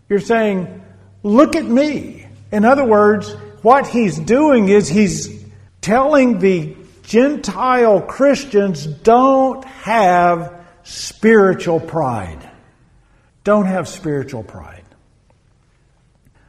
You're 0.10 0.20
saying, 0.20 0.84
look 1.24 1.56
at 1.56 1.66
me. 1.66 2.28
In 2.52 2.66
other 2.66 2.86
words, 2.86 3.32
what 3.62 3.88
he's 3.88 4.18
doing 4.18 4.70
is 4.70 4.88
he's 4.88 5.44
telling 5.82 6.40
the 6.40 6.76
Gentile 7.04 8.02
Christians 8.02 8.86
don't 8.86 9.64
have 9.66 10.66
spiritual 10.84 11.80
pride. 11.80 12.50
Don't 13.44 13.66
have 13.66 13.88
spiritual 13.88 14.44
pride. 14.44 14.75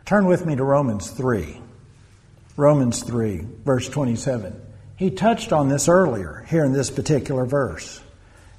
Turn 0.07 0.27
with 0.27 0.47
me 0.47 0.55
to 0.55 0.63
Romans 0.63 1.11
3. 1.11 1.61
Romans 2.57 3.03
3, 3.03 3.45
verse 3.65 3.89
27. 3.89 4.63
He 4.95 5.11
touched 5.11 5.53
on 5.53 5.69
this 5.69 5.89
earlier 5.89 6.47
here 6.49 6.65
in 6.65 6.73
this 6.73 6.91
particular 6.91 7.45
verse. 7.45 8.01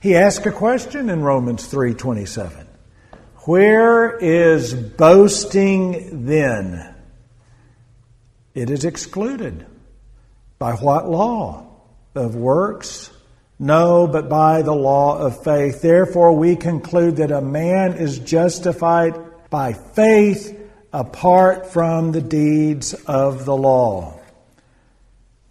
He 0.01 0.13
asked 0.13 0.45
a 0.45 0.51
question 0.51 1.09
in 1.09 1.23
Romans 1.23 1.65
3:27. 1.65 2.67
Where 3.45 4.17
is 4.17 4.73
boasting 4.73 6.25
then? 6.25 6.93
It 8.53 8.69
is 8.69 8.83
excluded. 8.83 9.65
By 10.59 10.73
what 10.73 11.09
law? 11.09 11.63
Of 12.13 12.35
works? 12.35 13.09
No, 13.57 14.05
but 14.05 14.27
by 14.27 14.63
the 14.63 14.75
law 14.75 15.17
of 15.17 15.43
faith. 15.43 15.81
Therefore, 15.81 16.33
we 16.33 16.57
conclude 16.57 17.15
that 17.17 17.31
a 17.31 17.41
man 17.41 17.93
is 17.93 18.19
justified 18.19 19.15
by 19.49 19.71
faith 19.71 20.55
apart 20.93 21.71
from 21.71 22.11
the 22.11 22.21
deeds 22.21 22.93
of 23.05 23.45
the 23.45 23.55
law. 23.55 24.19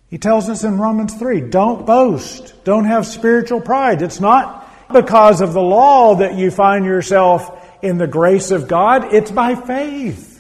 He 0.09 0.19
tells 0.19 0.49
us 0.49 0.65
in 0.65 0.79
Romans 0.79 1.15
3 1.15 1.43
don't 1.51 1.85
boast, 1.85 2.55
don't 2.65 2.85
have 2.85 3.07
spiritual 3.07 3.61
pride. 3.61 4.03
It's 4.03 4.21
not 4.21 4.67
because 4.93 5.41
of 5.41 5.53
the 5.53 5.63
law 5.63 6.17
that 6.17 6.35
you 6.37 6.51
find 6.51 6.85
yourself 6.85 7.65
in 7.83 7.99
the 7.99 8.07
grace 8.07 8.51
of 8.51 8.69
God, 8.69 9.13
it's 9.13 9.31
by 9.31 9.55
faith. 9.55 10.33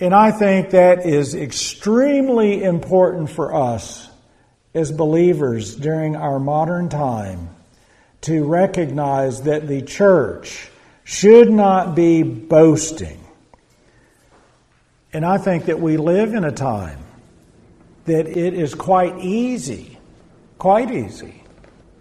And 0.00 0.12
I 0.14 0.32
think 0.32 0.70
that 0.70 1.06
is 1.06 1.34
extremely 1.34 2.64
important 2.64 3.30
for 3.30 3.54
us 3.54 4.08
as 4.74 4.90
believers 4.90 5.76
during 5.76 6.16
our 6.16 6.40
modern 6.40 6.88
time 6.88 7.50
to 8.22 8.44
recognize 8.44 9.42
that 9.42 9.68
the 9.68 9.82
church 9.82 10.68
should 11.04 11.50
not 11.50 11.94
be 11.94 12.22
boasting. 12.22 13.18
And 15.12 15.24
I 15.24 15.38
think 15.38 15.66
that 15.66 15.80
we 15.80 15.96
live 15.96 16.34
in 16.34 16.44
a 16.44 16.52
time 16.52 16.98
that 18.06 18.26
it 18.26 18.54
is 18.54 18.74
quite 18.74 19.18
easy, 19.18 19.98
quite 20.58 20.90
easy, 20.90 21.42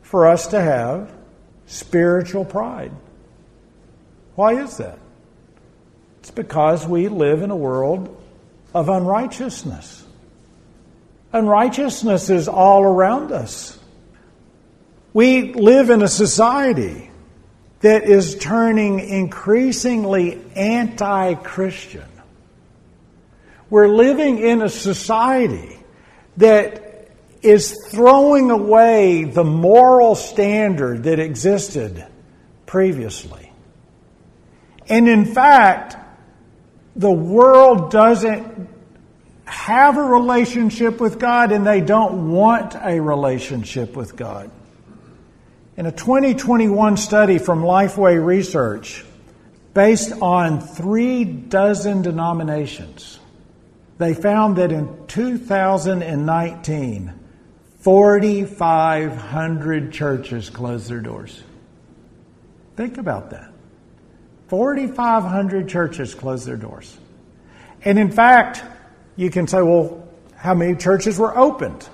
for 0.02 0.28
us 0.28 0.48
to 0.48 0.62
have 0.62 1.12
spiritual 1.68 2.46
pride. 2.46 2.92
Why 4.36 4.62
is 4.62 4.78
that? 4.78 4.98
It's 6.20 6.32
because 6.32 6.88
we 6.88 7.08
live 7.08 7.42
in 7.42 7.52
a 7.52 7.56
world 7.56 8.22
of 8.74 8.90
unrighteousness. 8.90 10.06
Unrighteousness 11.34 12.30
is 12.30 12.48
all 12.48 12.84
around 12.84 13.32
us. 13.32 13.78
We 15.14 15.54
live 15.54 15.90
in 15.90 16.02
a 16.02 16.08
society 16.08 17.11
that 17.82 18.04
is 18.04 18.36
turning 18.38 19.00
increasingly 19.00 20.42
anti 20.56 21.34
Christian. 21.36 22.08
We're 23.70 23.88
living 23.88 24.38
in 24.38 24.62
a 24.62 24.70
society 24.70 25.80
that 26.38 27.10
is 27.42 27.88
throwing 27.90 28.52
away 28.52 29.24
the 29.24 29.44
moral 29.44 30.16
standard 30.16 31.04
that 31.04 31.20
existed 31.20 32.06
previously. 32.66 33.52
And 34.88 35.08
in 35.08 35.26
fact, 35.26 35.96
the 36.96 37.12
world 37.12 37.92
doesn't 37.92 38.70
have 39.46 39.98
a 39.98 40.04
relationship 40.04 41.00
with 41.00 41.20
God 41.20 41.52
and 41.52 41.66
they 41.66 41.82
don't 41.82 42.32
want 42.32 42.76
a 42.76 43.00
relationship 43.00 43.96
with 43.96 44.16
God. 44.16 44.52
In 45.82 45.88
a 45.88 45.92
2021 45.92 46.96
study 46.96 47.40
from 47.40 47.64
Lifeway 47.64 48.24
Research, 48.24 49.04
based 49.74 50.12
on 50.22 50.62
three 50.62 51.24
dozen 51.24 52.04
denominations, 52.04 53.20
they 53.98 54.14
found 54.14 54.58
that 54.58 54.72
in 54.72 55.08
2019, 55.08 57.14
4,500 57.80 59.92
churches 59.92 60.52
closed 60.52 60.88
their 60.88 61.02
doors. 61.02 61.42
Think 62.76 63.00
about 63.00 63.32
that. 63.32 63.52
4,500 64.50 65.68
churches 65.68 66.14
closed 66.14 66.46
their 66.46 66.58
doors. 66.58 66.96
And 67.84 67.98
in 67.98 68.12
fact, 68.12 68.64
you 69.16 69.32
can 69.32 69.48
say, 69.48 69.64
well, 69.64 70.08
how 70.36 70.54
many 70.54 70.76
churches 70.76 71.18
were 71.18 71.36
opened? 71.36 71.90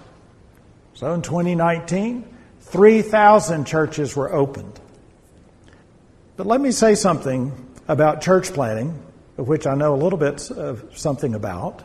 So 0.94 1.14
in 1.14 1.22
2019, 1.22 2.34
3,000 2.68 3.66
churches 3.66 4.16
were 4.16 4.32
opened. 4.34 4.80
But 6.36 6.48
let 6.48 6.60
me 6.60 6.72
say 6.72 6.96
something 6.96 7.52
about 7.88 8.22
church 8.22 8.54
planting, 8.54 8.90
which 9.38 9.66
I 9.66 9.76
know 9.76 9.96
a 9.96 9.98
little 9.98 10.20
bit 10.20 10.52
of 10.52 10.98
something 10.98 11.34
about. 11.34 11.84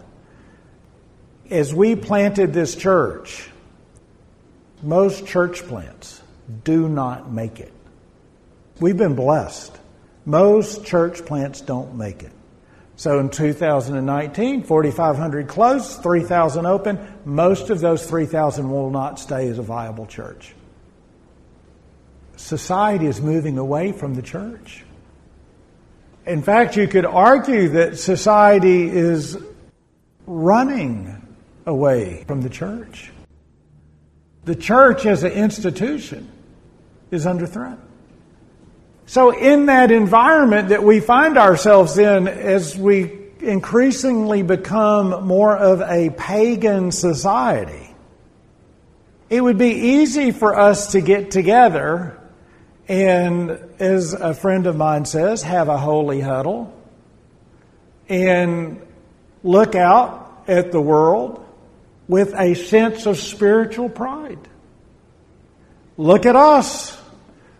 As 1.51 1.73
we 1.73 1.95
planted 1.95 2.53
this 2.53 2.75
church, 2.75 3.49
most 4.83 5.27
church 5.27 5.63
plants 5.63 6.21
do 6.65 6.89
not 6.89 7.31
make 7.31 7.61
it. 7.61 7.73
We've 8.81 8.97
been 8.97 9.15
blessed. 9.15 9.79
Most 10.25 10.85
church 10.85 11.25
plants 11.25 11.61
don't 11.61 11.95
make 11.97 12.23
it. 12.23 12.33
So 12.97 13.21
in 13.21 13.31
2019, 13.31 14.65
4,500 14.65 15.49
closed, 15.49 16.03
3,000 16.03 16.67
open. 16.67 16.99
Most 17.25 17.71
of 17.71 17.81
those 17.81 18.05
3,000 18.05 18.69
will 18.69 18.91
not 18.91 19.19
stay 19.21 19.49
as 19.49 19.59
a 19.59 19.63
viable 19.63 20.07
church. 20.07 20.55
Society 22.37 23.07
is 23.07 23.21
moving 23.21 23.59
away 23.59 23.93
from 23.93 24.15
the 24.15 24.23
church. 24.23 24.85
In 26.27 26.43
fact, 26.43 26.77
you 26.77 26.87
could 26.87 27.05
argue 27.05 27.71
that 27.71 27.99
society 27.99 28.89
is 28.89 29.37
running 30.27 31.37
away 31.67 32.25
from 32.27 32.43
the 32.43 32.51
church. 32.51 33.11
The 34.45 34.55
church 34.55 35.07
as 35.07 35.25
an 35.25 35.33
institution 35.33 36.31
is 37.11 37.27
under 37.27 37.47
threat. 37.47 37.79
So, 39.07 39.31
in 39.31 39.67
that 39.67 39.91
environment 39.91 40.69
that 40.69 40.83
we 40.83 41.01
find 41.01 41.37
ourselves 41.37 41.99
in 41.99 42.29
as 42.29 42.79
we 42.79 43.19
increasingly 43.41 44.43
become 44.43 45.27
more 45.27 45.57
of 45.57 45.81
a 45.81 46.11
pagan 46.11 46.93
society, 46.93 47.95
it 49.29 49.41
would 49.41 49.59
be 49.59 49.71
easy 49.71 50.31
for 50.31 50.59
us 50.59 50.93
to 50.93 51.01
get 51.01 51.31
together 51.31 52.19
and, 52.89 53.51
as 53.79 54.13
a 54.13 54.35
friend 54.35 54.67
of 54.67 54.77
mine 54.77 55.05
says, 55.05 55.43
have 55.43 55.69
a 55.69 55.79
holy 55.79 56.21
huddle 56.21 56.75
and 58.09 58.81
look 59.43 59.75
out 59.75 60.45
at 60.49 60.73
the 60.73 60.81
world 60.81 61.45
with 62.09 62.35
a 62.35 62.55
sense 62.55 63.07
of 63.07 63.19
spiritual 63.19 63.89
pride. 63.89 64.49
Look 65.97 66.27
at 66.27 66.37
us. 66.37 67.01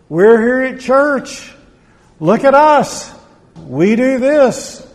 We're 0.09 0.41
here 0.41 0.75
at 0.75 0.81
church. 0.81 1.51
Look 2.19 2.43
at 2.43 2.53
us. 2.53 3.11
We 3.57 3.95
do 3.95 4.19
this. 4.19 4.85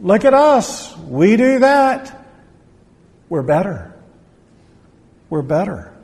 Look 0.00 0.24
at 0.24 0.34
us. 0.34 0.96
We 0.98 1.36
do 1.36 1.60
that. 1.60 2.26
We're 3.28 3.42
better. 3.42 3.94
We're 5.30 5.42
better. 5.42 5.95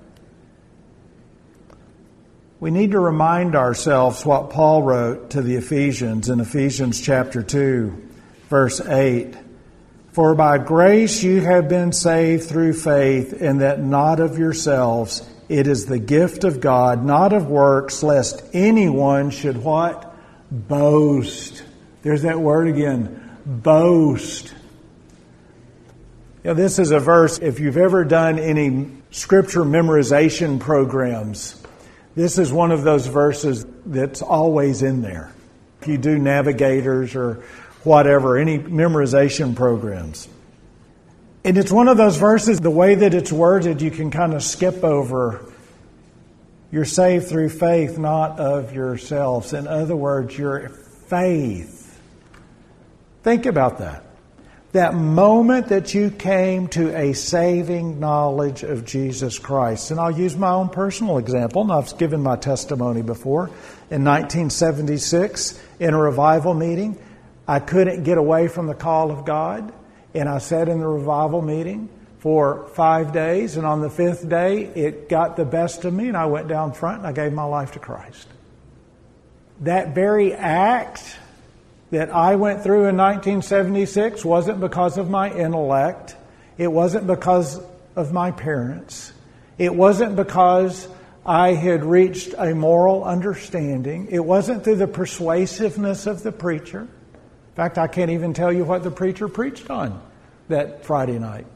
We 2.62 2.70
need 2.70 2.92
to 2.92 3.00
remind 3.00 3.56
ourselves 3.56 4.24
what 4.24 4.50
Paul 4.50 4.84
wrote 4.84 5.30
to 5.30 5.42
the 5.42 5.56
Ephesians 5.56 6.28
in 6.28 6.38
Ephesians 6.38 7.00
chapter 7.00 7.42
2, 7.42 7.92
verse 8.48 8.80
8. 8.80 9.34
For 10.12 10.36
by 10.36 10.58
grace 10.58 11.24
you 11.24 11.40
have 11.40 11.68
been 11.68 11.90
saved 11.90 12.44
through 12.44 12.74
faith, 12.74 13.42
and 13.42 13.62
that 13.62 13.80
not 13.80 14.20
of 14.20 14.38
yourselves. 14.38 15.28
It 15.48 15.66
is 15.66 15.86
the 15.86 15.98
gift 15.98 16.44
of 16.44 16.60
God, 16.60 17.04
not 17.04 17.32
of 17.32 17.48
works, 17.48 18.04
lest 18.04 18.44
anyone 18.52 19.30
should 19.30 19.56
what? 19.64 20.14
Boast. 20.48 21.64
There's 22.02 22.22
that 22.22 22.38
word 22.38 22.68
again. 22.68 23.40
Boast. 23.44 24.54
Know, 26.44 26.54
this 26.54 26.78
is 26.78 26.92
a 26.92 27.00
verse, 27.00 27.40
if 27.40 27.58
you've 27.58 27.76
ever 27.76 28.04
done 28.04 28.38
any 28.38 28.88
scripture 29.10 29.64
memorization 29.64 30.60
programs, 30.60 31.61
this 32.14 32.38
is 32.38 32.52
one 32.52 32.70
of 32.70 32.82
those 32.82 33.06
verses 33.06 33.64
that's 33.86 34.22
always 34.22 34.82
in 34.82 35.02
there. 35.02 35.32
If 35.80 35.88
you 35.88 35.98
do 35.98 36.18
navigators 36.18 37.14
or 37.14 37.44
whatever, 37.84 38.36
any 38.36 38.58
memorization 38.58 39.56
programs. 39.56 40.28
And 41.44 41.58
it's 41.58 41.72
one 41.72 41.88
of 41.88 41.96
those 41.96 42.16
verses, 42.16 42.60
the 42.60 42.70
way 42.70 42.94
that 42.94 43.14
it's 43.14 43.32
worded, 43.32 43.82
you 43.82 43.90
can 43.90 44.10
kind 44.10 44.34
of 44.34 44.44
skip 44.44 44.84
over. 44.84 45.40
You're 46.70 46.84
saved 46.84 47.26
through 47.28 47.48
faith, 47.48 47.98
not 47.98 48.38
of 48.38 48.72
yourselves. 48.72 49.52
In 49.52 49.66
other 49.66 49.96
words, 49.96 50.38
your 50.38 50.68
faith. 50.68 52.00
Think 53.24 53.46
about 53.46 53.78
that. 53.78 54.04
That 54.72 54.94
moment 54.94 55.68
that 55.68 55.92
you 55.92 56.10
came 56.10 56.68
to 56.68 56.96
a 56.96 57.12
saving 57.12 58.00
knowledge 58.00 58.62
of 58.62 58.86
Jesus 58.86 59.38
Christ. 59.38 59.90
And 59.90 60.00
I'll 60.00 60.10
use 60.10 60.34
my 60.34 60.50
own 60.50 60.70
personal 60.70 61.18
example, 61.18 61.60
and 61.60 61.70
I've 61.70 61.98
given 61.98 62.22
my 62.22 62.36
testimony 62.36 63.02
before. 63.02 63.48
In 63.90 64.02
1976, 64.02 65.60
in 65.78 65.92
a 65.92 65.98
revival 65.98 66.54
meeting, 66.54 66.98
I 67.46 67.60
couldn't 67.60 68.04
get 68.04 68.16
away 68.16 68.48
from 68.48 68.66
the 68.66 68.74
call 68.74 69.10
of 69.10 69.26
God. 69.26 69.74
And 70.14 70.26
I 70.26 70.38
sat 70.38 70.70
in 70.70 70.80
the 70.80 70.88
revival 70.88 71.42
meeting 71.42 71.90
for 72.20 72.68
five 72.68 73.12
days, 73.12 73.56
and 73.56 73.66
on 73.66 73.80
the 73.80 73.90
fifth 73.90 74.28
day, 74.28 74.62
it 74.62 75.08
got 75.08 75.36
the 75.36 75.44
best 75.44 75.84
of 75.84 75.92
me, 75.92 76.08
and 76.08 76.16
I 76.16 76.26
went 76.26 76.46
down 76.46 76.72
front 76.72 76.98
and 76.98 77.06
I 77.06 77.12
gave 77.12 77.32
my 77.32 77.44
life 77.44 77.72
to 77.72 77.78
Christ. 77.78 78.28
That 79.60 79.94
very 79.94 80.32
act 80.32 81.18
that 81.92 82.08
I 82.10 82.36
went 82.36 82.62
through 82.62 82.86
in 82.86 82.96
1976 82.96 84.24
wasn't 84.24 84.60
because 84.60 84.96
of 84.96 85.10
my 85.10 85.30
intellect, 85.30 86.16
it 86.56 86.68
wasn't 86.68 87.06
because 87.06 87.60
of 87.94 88.14
my 88.14 88.30
parents, 88.30 89.12
it 89.58 89.74
wasn't 89.74 90.16
because 90.16 90.88
I 91.26 91.52
had 91.52 91.84
reached 91.84 92.34
a 92.38 92.54
moral 92.54 93.04
understanding, 93.04 94.08
it 94.10 94.24
wasn't 94.24 94.64
through 94.64 94.76
the 94.76 94.88
persuasiveness 94.88 96.06
of 96.06 96.22
the 96.22 96.32
preacher. 96.32 96.80
In 96.80 97.56
fact, 97.56 97.76
I 97.76 97.88
can't 97.88 98.10
even 98.10 98.32
tell 98.32 98.50
you 98.50 98.64
what 98.64 98.82
the 98.82 98.90
preacher 98.90 99.28
preached 99.28 99.68
on 99.68 100.02
that 100.48 100.86
Friday 100.86 101.18
night. 101.18 101.46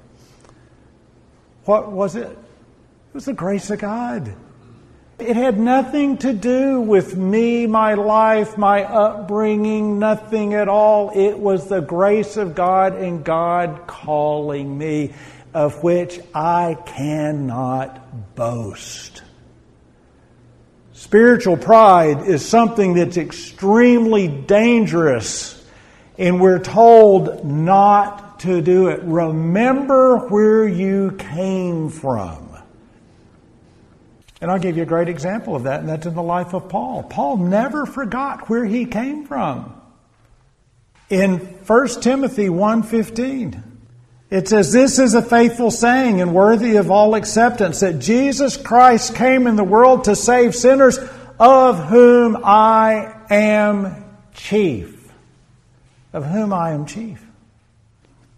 What 1.64 1.90
was 1.90 2.14
it? 2.14 2.29
It 2.29 3.14
was 3.14 3.25
the 3.25 3.33
grace 3.33 3.70
of 3.70 3.79
God. 3.79 4.35
It 5.18 5.35
had 5.35 5.59
nothing 5.59 6.18
to 6.18 6.35
do 6.35 6.81
with 6.81 7.16
me, 7.16 7.66
my 7.66 7.94
life, 7.94 8.59
my 8.59 8.85
upbringing, 8.85 9.98
nothing 9.98 10.52
at 10.52 10.68
all. 10.68 11.11
It 11.14 11.38
was 11.38 11.68
the 11.68 11.81
grace 11.81 12.37
of 12.37 12.55
God 12.55 12.94
and 12.94 13.24
God 13.24 13.87
calling 13.87 14.76
me, 14.76 15.14
of 15.55 15.83
which 15.83 16.20
I 16.35 16.76
cannot 16.85 18.35
boast. 18.35 19.22
Spiritual 20.92 21.57
pride 21.57 22.26
is 22.26 22.46
something 22.46 22.94
that's 22.94 23.16
extremely 23.16 24.29
dangerous 24.29 25.57
and 26.18 26.40
we're 26.40 26.59
told 26.59 27.44
not 27.44 28.40
to 28.40 28.61
do 28.61 28.88
it. 28.88 29.00
Remember 29.02 30.29
where 30.29 30.66
you 30.66 31.12
came 31.12 31.88
from. 31.88 32.45
And 34.40 34.51
I'll 34.51 34.59
give 34.59 34.77
you 34.77 34.83
a 34.83 34.87
great 34.87 35.09
example 35.09 35.57
of 35.57 35.62
that, 35.62 35.81
and 35.81 35.88
that's 35.88 36.07
in 36.07 36.14
the 36.14 36.22
life 36.22 36.53
of 36.55 36.68
Paul. 36.68 37.03
Paul 37.03 37.38
never 37.38 37.87
forgot 37.87 38.49
where 38.49 38.64
he 38.64 38.85
came 38.85 39.27
from. 39.27 39.72
In 41.09 41.38
1 41.38 42.03
Timothy 42.03 42.49
1:15, 42.49 43.62
it 44.31 44.49
says, 44.49 44.72
This 44.72 44.99
is 44.99 45.14
a 45.14 45.22
faithful 45.22 45.70
saying 45.70 46.20
and 46.20 46.35
worthy 46.35 46.77
of 46.77 46.90
all 46.90 47.14
acceptance 47.14 47.81
that 47.81 48.01
Jesus 48.01 48.57
Christ 48.57 49.14
came 49.14 49.46
in 49.46 49.57
the 49.57 49.64
world 49.64 50.05
to 50.05 50.16
save 50.16 50.55
sinners, 50.55 50.99
of 51.38 51.85
whom 51.85 52.37
I 52.44 53.14
am 53.31 54.05
chief. 54.35 55.12
Of 56.12 56.25
whom 56.25 56.53
I 56.53 56.72
am 56.72 56.87
chief. 56.87 57.22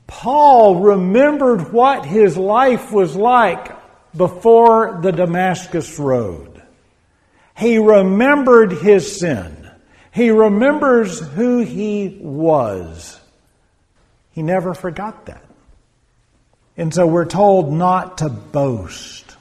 Paul 0.07 0.77
remembered 0.77 1.73
what 1.73 2.05
his 2.05 2.37
life 2.37 2.93
was 2.93 3.17
like 3.17 3.78
before 4.17 5.01
the 5.03 5.13
Damascus 5.13 5.99
Road. 5.99 6.63
He 7.57 7.79
remembered 7.79 8.73
his 8.73 9.19
sin. 9.19 9.71
He 10.13 10.31
remembers 10.31 11.21
who 11.21 11.59
he 11.59 12.19
was. 12.21 13.21
He 14.33 14.43
never 14.43 14.75
forgot 14.75 15.27
that. 15.27 15.45
And 16.77 16.95
so 16.95 17.07
we're 17.07 17.25
told 17.25 17.73
not 17.73 18.19
to 18.19 18.29
boast. 18.29 19.37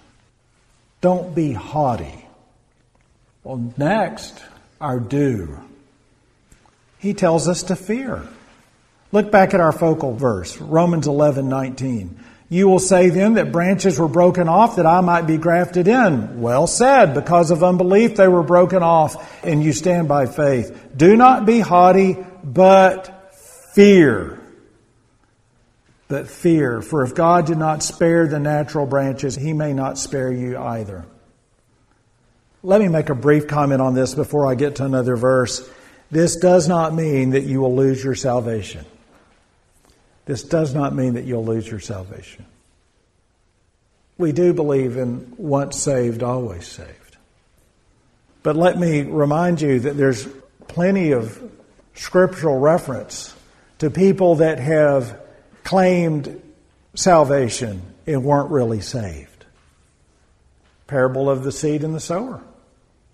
Don't 1.01 1.35
be 1.35 1.53
haughty. 1.53 2.25
Well, 3.43 3.73
next, 3.77 4.43
our 4.81 4.99
do. 4.99 5.59
He 6.97 7.13
tells 7.13 7.47
us 7.47 7.63
to 7.63 7.75
fear. 7.75 8.27
Look 9.11 9.31
back 9.31 9.53
at 9.53 9.61
our 9.61 9.71
focal 9.71 10.15
verse, 10.15 10.57
Romans 10.57 11.07
11, 11.07 11.47
19. 11.47 12.19
You 12.49 12.69
will 12.69 12.79
say 12.79 13.09
then 13.09 13.33
that 13.33 13.51
branches 13.51 13.99
were 13.99 14.07
broken 14.07 14.47
off 14.47 14.77
that 14.77 14.85
I 14.85 15.01
might 15.01 15.23
be 15.23 15.37
grafted 15.37 15.87
in. 15.87 16.39
Well 16.39 16.65
said. 16.65 17.13
Because 17.13 17.51
of 17.51 17.63
unbelief 17.63 18.15
they 18.15 18.27
were 18.27 18.43
broken 18.43 18.83
off 18.83 19.43
and 19.43 19.61
you 19.61 19.73
stand 19.73 20.07
by 20.07 20.27
faith. 20.27 20.93
Do 20.95 21.17
not 21.17 21.45
be 21.45 21.59
haughty, 21.59 22.17
but 22.43 23.33
fear. 23.73 24.39
But 26.07 26.29
fear. 26.29 26.81
For 26.81 27.03
if 27.03 27.15
God 27.15 27.47
did 27.47 27.57
not 27.57 27.83
spare 27.83 28.27
the 28.27 28.39
natural 28.39 28.85
branches, 28.85 29.35
he 29.35 29.51
may 29.51 29.73
not 29.73 29.97
spare 29.97 30.31
you 30.31 30.57
either. 30.57 31.05
Let 32.63 32.79
me 32.79 32.87
make 32.87 33.09
a 33.09 33.15
brief 33.15 33.47
comment 33.47 33.81
on 33.81 33.93
this 33.93 34.15
before 34.15 34.49
I 34.49 34.55
get 34.55 34.77
to 34.77 34.85
another 34.85 35.17
verse. 35.17 35.69
This 36.09 36.37
does 36.37 36.69
not 36.69 36.93
mean 36.93 37.31
that 37.31 37.43
you 37.43 37.59
will 37.59 37.75
lose 37.75 38.01
your 38.01 38.15
salvation. 38.15 38.85
This 40.27 40.43
does 40.43 40.75
not 40.75 40.93
mean 40.93 41.13
that 41.13 41.23
you'll 41.23 41.45
lose 41.45 41.67
your 41.67 41.79
salvation. 41.79 42.45
We 44.17 44.33
do 44.33 44.53
believe 44.53 44.97
in 44.97 45.33
once 45.37 45.77
saved, 45.77 46.21
always 46.21 46.67
saved. 46.67 47.17
But 48.43 48.57
let 48.57 48.77
me 48.77 49.03
remind 49.03 49.61
you 49.61 49.79
that 49.79 49.95
there's 49.95 50.27
plenty 50.67 51.11
of 51.11 51.41
scriptural 51.93 52.59
reference 52.59 53.33
to 53.79 53.89
people 53.89 54.35
that 54.35 54.59
have 54.59 55.19
claimed 55.63 56.41
salvation 56.93 57.81
and 58.05 58.23
weren't 58.23 58.51
really 58.51 58.81
saved. 58.81 59.45
Parable 60.87 61.29
of 61.29 61.43
the 61.43 61.51
seed 61.53 61.83
and 61.83 61.95
the 61.95 61.99
sower, 62.01 62.41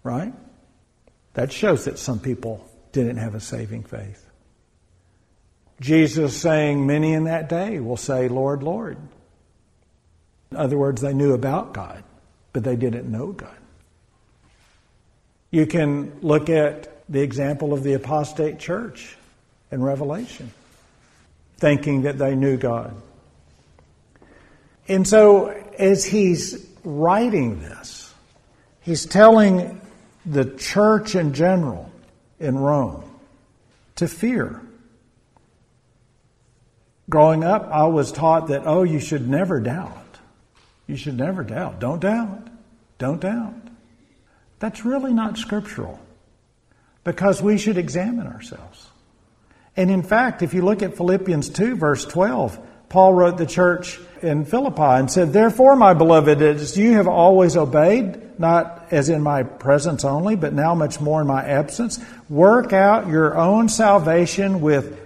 right? 0.04 0.34
That 1.36 1.52
shows 1.52 1.86
that 1.86 2.00
some 2.00 2.20
people 2.20 2.68
didn't 2.92 3.18
have 3.18 3.36
a 3.36 3.40
saving 3.40 3.84
faith. 3.84 4.28
Jesus 5.84 6.40
saying, 6.40 6.88
Many 6.88 7.12
in 7.12 7.26
that 7.26 7.50
day 7.50 7.82
will 7.82 7.98
say, 7.98 8.30
Lord, 8.30 8.64
Lord. 8.64 8.98
In 10.50 10.58
other 10.58 10.78
words, 10.78 11.02
they 11.02 11.14
knew 11.14 11.34
about 11.34 11.74
God, 11.74 12.04
but 12.54 12.64
they 12.64 12.78
didn't 12.78 13.12
know 13.12 13.34
God. 13.34 13.58
You 15.52 15.66
can 15.66 16.22
look 16.22 16.50
at 16.50 17.04
the 17.12 17.20
example 17.22 17.74
of 17.74 17.84
the 17.84 17.94
apostate 17.94 18.60
church 18.60 19.18
in 19.72 19.84
Revelation, 19.84 20.52
thinking 21.58 22.04
that 22.04 22.18
they 22.18 22.34
knew 22.34 22.56
God. 22.56 22.96
And 24.88 25.06
so, 25.06 25.50
as 25.78 26.06
he's 26.06 26.66
writing 26.86 27.60
this, 27.60 28.14
he's 28.80 29.06
telling 29.06 29.82
the 30.26 30.46
church 30.46 31.14
in 31.16 31.34
general 31.34 31.92
in 32.40 32.58
Rome 32.58 33.04
to 33.98 34.08
fear. 34.08 34.62
Growing 37.10 37.44
up, 37.44 37.70
I 37.72 37.86
was 37.86 38.12
taught 38.12 38.48
that, 38.48 38.64
oh, 38.66 38.84
you 38.84 39.00
should 39.00 39.28
never 39.28 39.60
doubt. 39.60 39.98
You 40.88 40.96
should 40.96 41.18
never 41.18 41.44
doubt. 41.44 41.80
Don't 41.80 42.00
doubt. 42.00 42.48
Don't 42.98 43.20
doubt. 43.20 43.56
That's 44.60 44.86
really 44.86 45.14
not 45.14 45.38
scriptural 45.38 46.00
because 47.04 47.42
we 47.42 47.58
should 47.58 47.78
examine 47.78 48.28
ourselves. 48.28 48.90
And 49.76 49.90
in 49.90 50.04
fact, 50.04 50.42
if 50.42 50.54
you 50.54 50.62
look 50.62 50.82
at 50.82 50.96
Philippians 50.96 51.50
2, 51.50 51.76
verse 51.76 52.06
12, 52.06 52.60
Paul 52.90 53.14
wrote 53.14 53.38
the 53.38 53.46
church 53.46 54.00
in 54.22 54.46
Philippi 54.46 54.82
and 54.82 55.12
said, 55.12 55.34
Therefore, 55.34 55.76
my 55.76 55.94
beloved, 55.94 56.42
as 56.42 56.78
you 56.78 56.94
have 56.94 57.08
always 57.08 57.58
obeyed, 57.58 58.40
not 58.40 58.88
as 58.92 59.10
in 59.10 59.22
my 59.22 59.44
presence 59.44 60.06
only, 60.06 60.36
but 60.36 60.54
now 60.54 60.76
much 60.76 61.02
more 61.02 61.22
in 61.22 61.28
my 61.28 61.44
absence, 61.44 62.00
work 62.30 62.72
out 62.72 63.08
your 63.08 63.36
own 63.36 63.68
salvation 63.68 64.62
with 64.62 65.03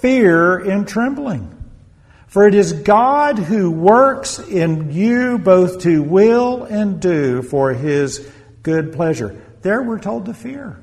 fear 0.00 0.58
and 0.58 0.86
trembling. 0.86 1.54
For 2.28 2.46
it 2.46 2.54
is 2.54 2.72
God 2.72 3.38
who 3.38 3.70
works 3.70 4.38
in 4.38 4.92
you 4.92 5.38
both 5.38 5.80
to 5.80 6.02
will 6.02 6.64
and 6.64 7.00
do 7.00 7.42
for 7.42 7.72
his 7.72 8.30
good 8.62 8.92
pleasure. 8.92 9.42
There 9.62 9.82
we're 9.82 9.98
told 9.98 10.26
to 10.26 10.34
fear. 10.34 10.78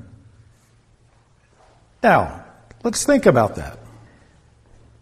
Now, 2.02 2.44
let's 2.82 3.04
think 3.04 3.26
about 3.26 3.56
that. 3.56 3.78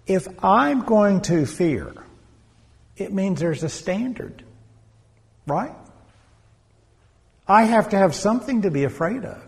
If 0.06 0.28
I'm 0.44 0.84
going 0.84 1.22
to 1.22 1.46
fear, 1.46 1.94
it 2.96 3.12
means 3.12 3.40
there's 3.40 3.62
a 3.62 3.68
standard, 3.68 4.44
right? 5.46 5.74
I 7.48 7.64
have 7.64 7.90
to 7.90 7.96
have 7.96 8.14
something 8.14 8.62
to 8.62 8.70
be 8.70 8.84
afraid 8.84 9.24
of. 9.24 9.42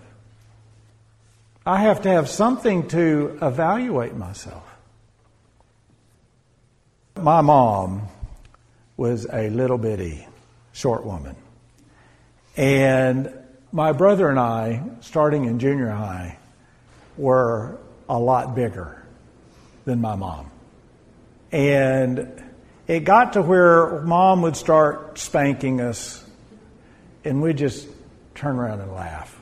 I 1.69 1.81
have 1.81 2.03
to 2.03 2.09
have 2.09 2.29
something 2.29 2.87
to 2.91 3.39
evaluate 3.43 4.15
myself. 4.15 4.63
My 7.17 7.41
mom 7.41 8.03
was 8.97 9.27
a 9.33 9.51
little 9.51 9.77
bitty 9.77 10.29
short 10.73 11.05
woman. 11.05 11.35
And 12.57 13.37
my 13.73 13.91
brother 13.91 14.29
and 14.29 14.39
I, 14.39 14.81
starting 15.01 15.47
in 15.47 15.59
junior 15.59 15.91
high, 15.91 16.39
were 17.17 17.79
a 18.09 18.17
lot 18.17 18.55
bigger 18.55 19.05
than 19.87 20.01
my 20.01 20.15
mom. 20.15 20.53
And 21.51 22.45
it 22.87 23.01
got 23.01 23.33
to 23.33 23.43
where 23.43 24.03
mom 24.03 24.43
would 24.43 24.57
start 24.57 25.19
spanking 25.19 25.81
us, 25.81 26.25
and 27.25 27.43
we'd 27.43 27.59
just 27.59 27.89
turn 28.37 28.55
around 28.57 28.83
and 28.83 28.93
laugh 28.93 29.37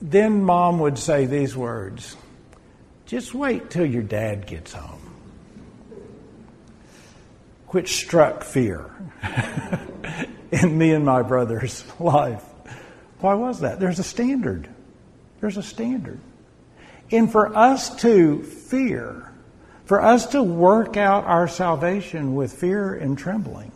then 0.00 0.42
mom 0.42 0.78
would 0.80 0.98
say 0.98 1.26
these 1.26 1.56
words 1.56 2.16
just 3.08 3.32
wait 3.32 3.70
till 3.70 3.86
your 3.86 4.02
dad 4.02 4.46
gets 4.46 4.74
home. 4.74 5.00
Which 7.68 7.96
struck 7.96 8.44
fear 8.44 8.90
in 10.52 10.76
me 10.76 10.92
and 10.92 11.06
my 11.06 11.22
brother's 11.22 11.84
life. 12.00 12.44
Why 13.20 13.34
was 13.34 13.60
that? 13.60 13.80
There's 13.80 13.98
a 13.98 14.04
standard. 14.04 14.68
There's 15.40 15.56
a 15.56 15.62
standard. 15.62 16.20
And 17.10 17.32
for 17.32 17.56
us 17.56 17.96
to 18.02 18.42
fear, 18.42 19.32
for 19.86 20.02
us 20.02 20.26
to 20.28 20.42
work 20.42 20.98
out 20.98 21.24
our 21.24 21.48
salvation 21.48 22.34
with 22.34 22.52
fear 22.52 22.92
and 22.92 23.16
trembling, 23.16 23.72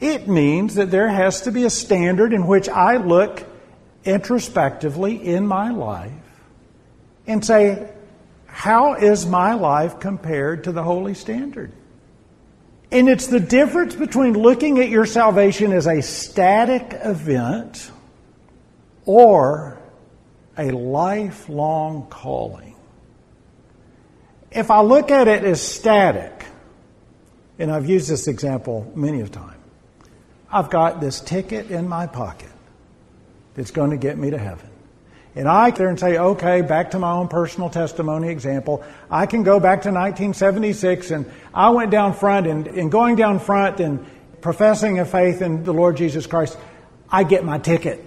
it 0.00 0.26
means 0.26 0.74
that 0.74 0.90
there 0.90 1.08
has 1.08 1.42
to 1.42 1.52
be 1.52 1.64
a 1.64 1.70
standard 1.70 2.32
in 2.32 2.48
which 2.48 2.68
I 2.68 2.96
look 2.96 3.44
introspectively 4.06 5.16
in 5.16 5.46
my 5.46 5.70
life 5.70 6.12
and 7.26 7.44
say, 7.44 7.90
how 8.46 8.94
is 8.94 9.26
my 9.26 9.54
life 9.54 10.00
compared 10.00 10.64
to 10.64 10.72
the 10.72 10.82
holy 10.82 11.14
standard? 11.14 11.72
And 12.90 13.08
it's 13.08 13.26
the 13.26 13.40
difference 13.40 13.94
between 13.94 14.34
looking 14.34 14.78
at 14.78 14.88
your 14.88 15.06
salvation 15.06 15.72
as 15.72 15.86
a 15.86 16.00
static 16.00 16.96
event 17.02 17.90
or 19.04 19.78
a 20.56 20.70
lifelong 20.70 22.06
calling. 22.08 22.76
If 24.50 24.70
I 24.70 24.80
look 24.80 25.10
at 25.10 25.28
it 25.28 25.44
as 25.44 25.60
static, 25.60 26.46
and 27.58 27.70
I've 27.70 27.88
used 27.88 28.08
this 28.08 28.28
example 28.28 28.90
many 28.94 29.20
a 29.20 29.28
time, 29.28 29.58
I've 30.50 30.70
got 30.70 31.00
this 31.00 31.20
ticket 31.20 31.70
in 31.70 31.88
my 31.88 32.06
pocket 32.06 32.48
that's 33.56 33.72
going 33.72 33.90
to 33.90 33.96
get 33.96 34.16
me 34.16 34.30
to 34.30 34.38
heaven. 34.38 34.70
And 35.34 35.48
I 35.48 35.70
there 35.70 35.88
and 35.88 36.00
say, 36.00 36.16
okay, 36.16 36.62
back 36.62 36.92
to 36.92 36.98
my 36.98 37.12
own 37.12 37.28
personal 37.28 37.68
testimony 37.68 38.28
example. 38.28 38.82
I 39.10 39.26
can 39.26 39.42
go 39.42 39.60
back 39.60 39.82
to 39.82 39.90
1976 39.90 41.10
and 41.10 41.30
I 41.52 41.70
went 41.70 41.90
down 41.90 42.14
front 42.14 42.46
and, 42.46 42.66
and 42.66 42.90
going 42.90 43.16
down 43.16 43.38
front 43.38 43.80
and 43.80 44.06
professing 44.40 44.98
a 44.98 45.04
faith 45.04 45.42
in 45.42 45.64
the 45.64 45.74
Lord 45.74 45.98
Jesus 45.98 46.26
Christ, 46.26 46.56
I 47.10 47.24
get 47.24 47.44
my 47.44 47.58
ticket. 47.58 48.02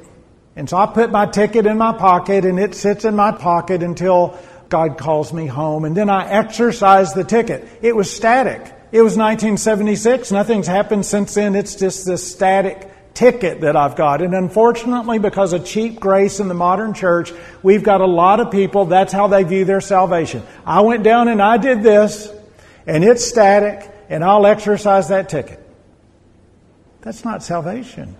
And 0.55 0.67
so 0.67 0.77
I 0.77 0.87
put 0.87 1.11
my 1.11 1.27
ticket 1.27 1.67
in 1.67 1.77
my 1.77 1.93
pocket 1.93 2.45
and 2.45 2.59
it 2.59 2.73
sits 2.73 3.05
in 3.05 3.15
my 3.15 3.31
pocket 3.31 3.83
until 3.83 4.39
God 4.67 4.97
calls 4.97 5.31
me 5.31 5.45
home. 5.45 5.85
And 5.85 5.95
then 5.95 6.09
I 6.09 6.27
exercise 6.31 7.13
the 7.13 7.23
ticket. 7.23 7.67
It 7.83 7.95
was 7.95 8.11
static. 8.11 8.61
It 8.91 9.03
was 9.03 9.15
1976. 9.17 10.31
Nothing's 10.31 10.65
happened 10.65 11.05
since 11.05 11.35
then. 11.35 11.55
It's 11.55 11.75
just 11.75 12.07
this 12.07 12.29
static 12.29 12.88
ticket 13.13 13.61
that 13.61 13.75
I've 13.75 13.95
got. 13.95 14.21
And 14.21 14.33
unfortunately, 14.33 15.19
because 15.19 15.53
of 15.53 15.65
cheap 15.65 15.99
grace 15.99 16.39
in 16.39 16.47
the 16.47 16.53
modern 16.53 16.93
church, 16.93 17.33
we've 17.63 17.83
got 17.83 18.01
a 18.01 18.05
lot 18.05 18.39
of 18.39 18.51
people, 18.51 18.85
that's 18.85 19.11
how 19.11 19.27
they 19.27 19.43
view 19.43 19.65
their 19.65 19.81
salvation. 19.81 20.43
I 20.65 20.81
went 20.81 21.03
down 21.03 21.27
and 21.27 21.41
I 21.41 21.57
did 21.57 21.83
this, 21.83 22.31
and 22.87 23.03
it's 23.03 23.25
static, 23.25 23.89
and 24.09 24.23
I'll 24.23 24.45
exercise 24.45 25.09
that 25.09 25.29
ticket. 25.29 25.59
That's 27.01 27.23
not 27.25 27.43
salvation. 27.43 28.15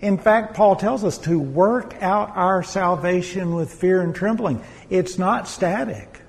In 0.00 0.18
fact, 0.18 0.54
Paul 0.54 0.76
tells 0.76 1.04
us 1.04 1.18
to 1.18 1.38
work 1.38 2.02
out 2.02 2.36
our 2.36 2.62
salvation 2.62 3.54
with 3.54 3.72
fear 3.72 4.02
and 4.02 4.14
trembling. 4.14 4.62
It's 4.90 5.18
not 5.18 5.48
static, 5.48 6.20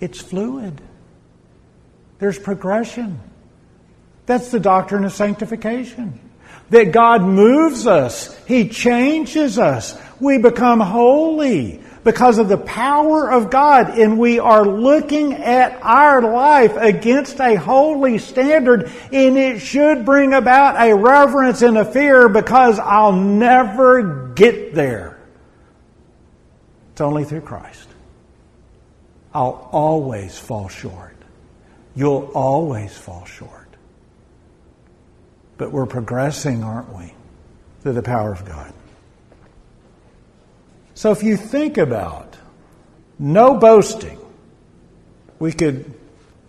it's 0.00 0.20
fluid. 0.20 0.80
There's 2.18 2.38
progression. 2.38 3.18
That's 4.30 4.52
the 4.52 4.60
doctrine 4.60 5.04
of 5.04 5.12
sanctification. 5.12 6.20
That 6.68 6.92
God 6.92 7.22
moves 7.22 7.88
us. 7.88 8.32
He 8.46 8.68
changes 8.68 9.58
us. 9.58 10.00
We 10.20 10.38
become 10.38 10.78
holy 10.78 11.82
because 12.04 12.38
of 12.38 12.48
the 12.48 12.56
power 12.56 13.28
of 13.28 13.50
God 13.50 13.98
and 13.98 14.20
we 14.20 14.38
are 14.38 14.64
looking 14.64 15.32
at 15.32 15.80
our 15.82 16.22
life 16.22 16.76
against 16.76 17.40
a 17.40 17.56
holy 17.56 18.18
standard 18.18 18.92
and 19.10 19.36
it 19.36 19.58
should 19.58 20.04
bring 20.04 20.32
about 20.32 20.76
a 20.80 20.94
reverence 20.94 21.62
and 21.62 21.76
a 21.76 21.84
fear 21.84 22.28
because 22.28 22.78
I'll 22.78 23.10
never 23.10 24.28
get 24.36 24.76
there. 24.76 25.18
It's 26.92 27.00
only 27.00 27.24
through 27.24 27.40
Christ. 27.40 27.88
I'll 29.34 29.68
always 29.72 30.38
fall 30.38 30.68
short. 30.68 31.16
You'll 31.96 32.30
always 32.32 32.96
fall 32.96 33.24
short. 33.24 33.59
But 35.60 35.72
we're 35.72 35.84
progressing, 35.84 36.64
aren't 36.64 36.96
we? 36.96 37.12
Through 37.82 37.92
the 37.92 38.02
power 38.02 38.32
of 38.32 38.46
God. 38.46 38.72
So 40.94 41.10
if 41.10 41.22
you 41.22 41.36
think 41.36 41.76
about 41.76 42.34
no 43.18 43.58
boasting, 43.58 44.18
we 45.38 45.52
could 45.52 45.92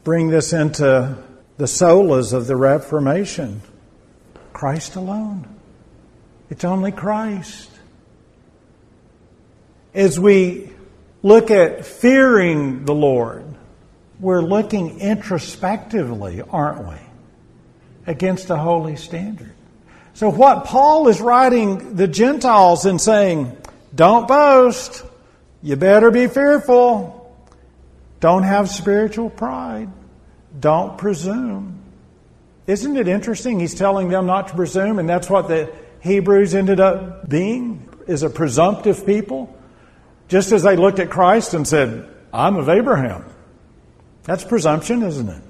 bring 0.06 0.30
this 0.30 0.54
into 0.54 1.17
the 1.58 1.65
solas 1.65 2.32
of 2.32 2.47
the 2.47 2.56
Reformation. 2.56 3.62
Christ 4.54 4.95
alone. 4.95 5.60
It's 6.50 6.63
only 6.63 6.93
Christ. 6.93 7.69
As 9.93 10.17
we 10.21 10.69
look 11.21 11.52
at 11.52 11.86
fearing 11.86 12.86
the 12.86 12.95
Lord, 12.95 13.43
we're 14.21 14.41
looking 14.41 15.02
introspectively, 15.02 16.41
aren't 16.50 16.88
we? 16.88 17.11
Against 18.12 18.50
a 18.50 18.58
holy 18.58 18.95
standard. 18.95 19.54
So, 20.13 20.30
what 20.30 20.65
Paul 20.65 21.08
is 21.08 21.21
writing 21.21 21.95
the 21.95 22.08
Gentiles 22.08 22.86
and 22.86 23.00
saying, 23.00 23.58
don't 23.95 24.28
boast, 24.28 25.04
you 25.63 25.76
better 25.78 26.12
be 26.12 26.28
fearful, 26.28 27.36
don't 28.19 28.43
have 28.43 28.69
spiritual 28.69 29.30
pride, 29.30 29.89
don't 30.60 30.97
presume. 30.97 31.80
Isn't 32.67 32.97
it 32.97 33.08
interesting? 33.08 33.60
He's 33.60 33.74
telling 33.74 34.10
them 34.10 34.28
not 34.28 34.50
to 34.50 34.56
presume, 34.56 35.00
and 35.00 35.10
that's 35.10 35.30
what 35.30 35.47
the 35.47 35.74
Hebrews 36.02 36.54
ended 36.54 36.80
up 36.80 37.28
being, 37.28 37.88
is 38.08 38.24
a 38.24 38.30
presumptive 38.30 39.06
people. 39.06 39.58
Just 40.28 40.52
as 40.52 40.63
they 40.63 40.76
looked 40.76 41.00
at 41.00 41.10
Christ 41.10 41.54
and 41.54 41.67
said, 41.67 42.08
I'm 42.34 42.58
of 42.58 42.69
Abraham. 42.69 43.26
That's 44.24 44.43
presumption, 44.43 45.04
isn't 45.04 45.28
it? 45.28 45.43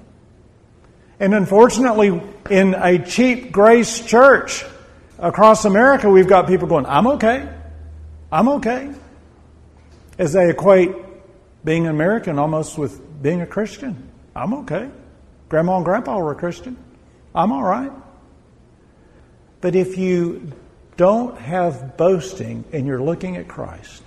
And 1.22 1.34
unfortunately, 1.34 2.20
in 2.50 2.74
a 2.74 2.98
cheap 2.98 3.52
grace 3.52 4.04
church 4.04 4.64
across 5.20 5.64
America, 5.64 6.10
we've 6.10 6.26
got 6.26 6.48
people 6.48 6.66
going, 6.66 6.84
I'm 6.84 7.06
okay. 7.06 7.48
I'm 8.32 8.48
okay. 8.48 8.90
As 10.18 10.32
they 10.32 10.50
equate 10.50 10.90
being 11.64 11.86
an 11.86 11.92
American 11.92 12.40
almost 12.40 12.76
with 12.76 13.22
being 13.22 13.40
a 13.40 13.46
Christian. 13.46 14.10
I'm 14.34 14.52
okay. 14.52 14.90
Grandma 15.48 15.76
and 15.76 15.84
Grandpa 15.84 16.18
were 16.18 16.32
a 16.32 16.34
Christian. 16.34 16.76
I'm 17.36 17.52
all 17.52 17.62
right. 17.62 17.92
But 19.60 19.76
if 19.76 19.96
you 19.96 20.50
don't 20.96 21.38
have 21.38 21.96
boasting 21.96 22.64
and 22.72 22.84
you're 22.84 23.00
looking 23.00 23.36
at 23.36 23.46
Christ, 23.46 24.02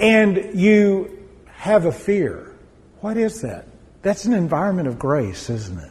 and 0.00 0.58
you 0.60 1.28
have 1.54 1.84
a 1.84 1.92
fear, 1.92 2.52
what 3.00 3.16
is 3.16 3.42
that? 3.42 3.68
That's 4.02 4.24
an 4.24 4.32
environment 4.32 4.88
of 4.88 4.98
grace, 4.98 5.48
isn't 5.48 5.78
it? 5.78 5.89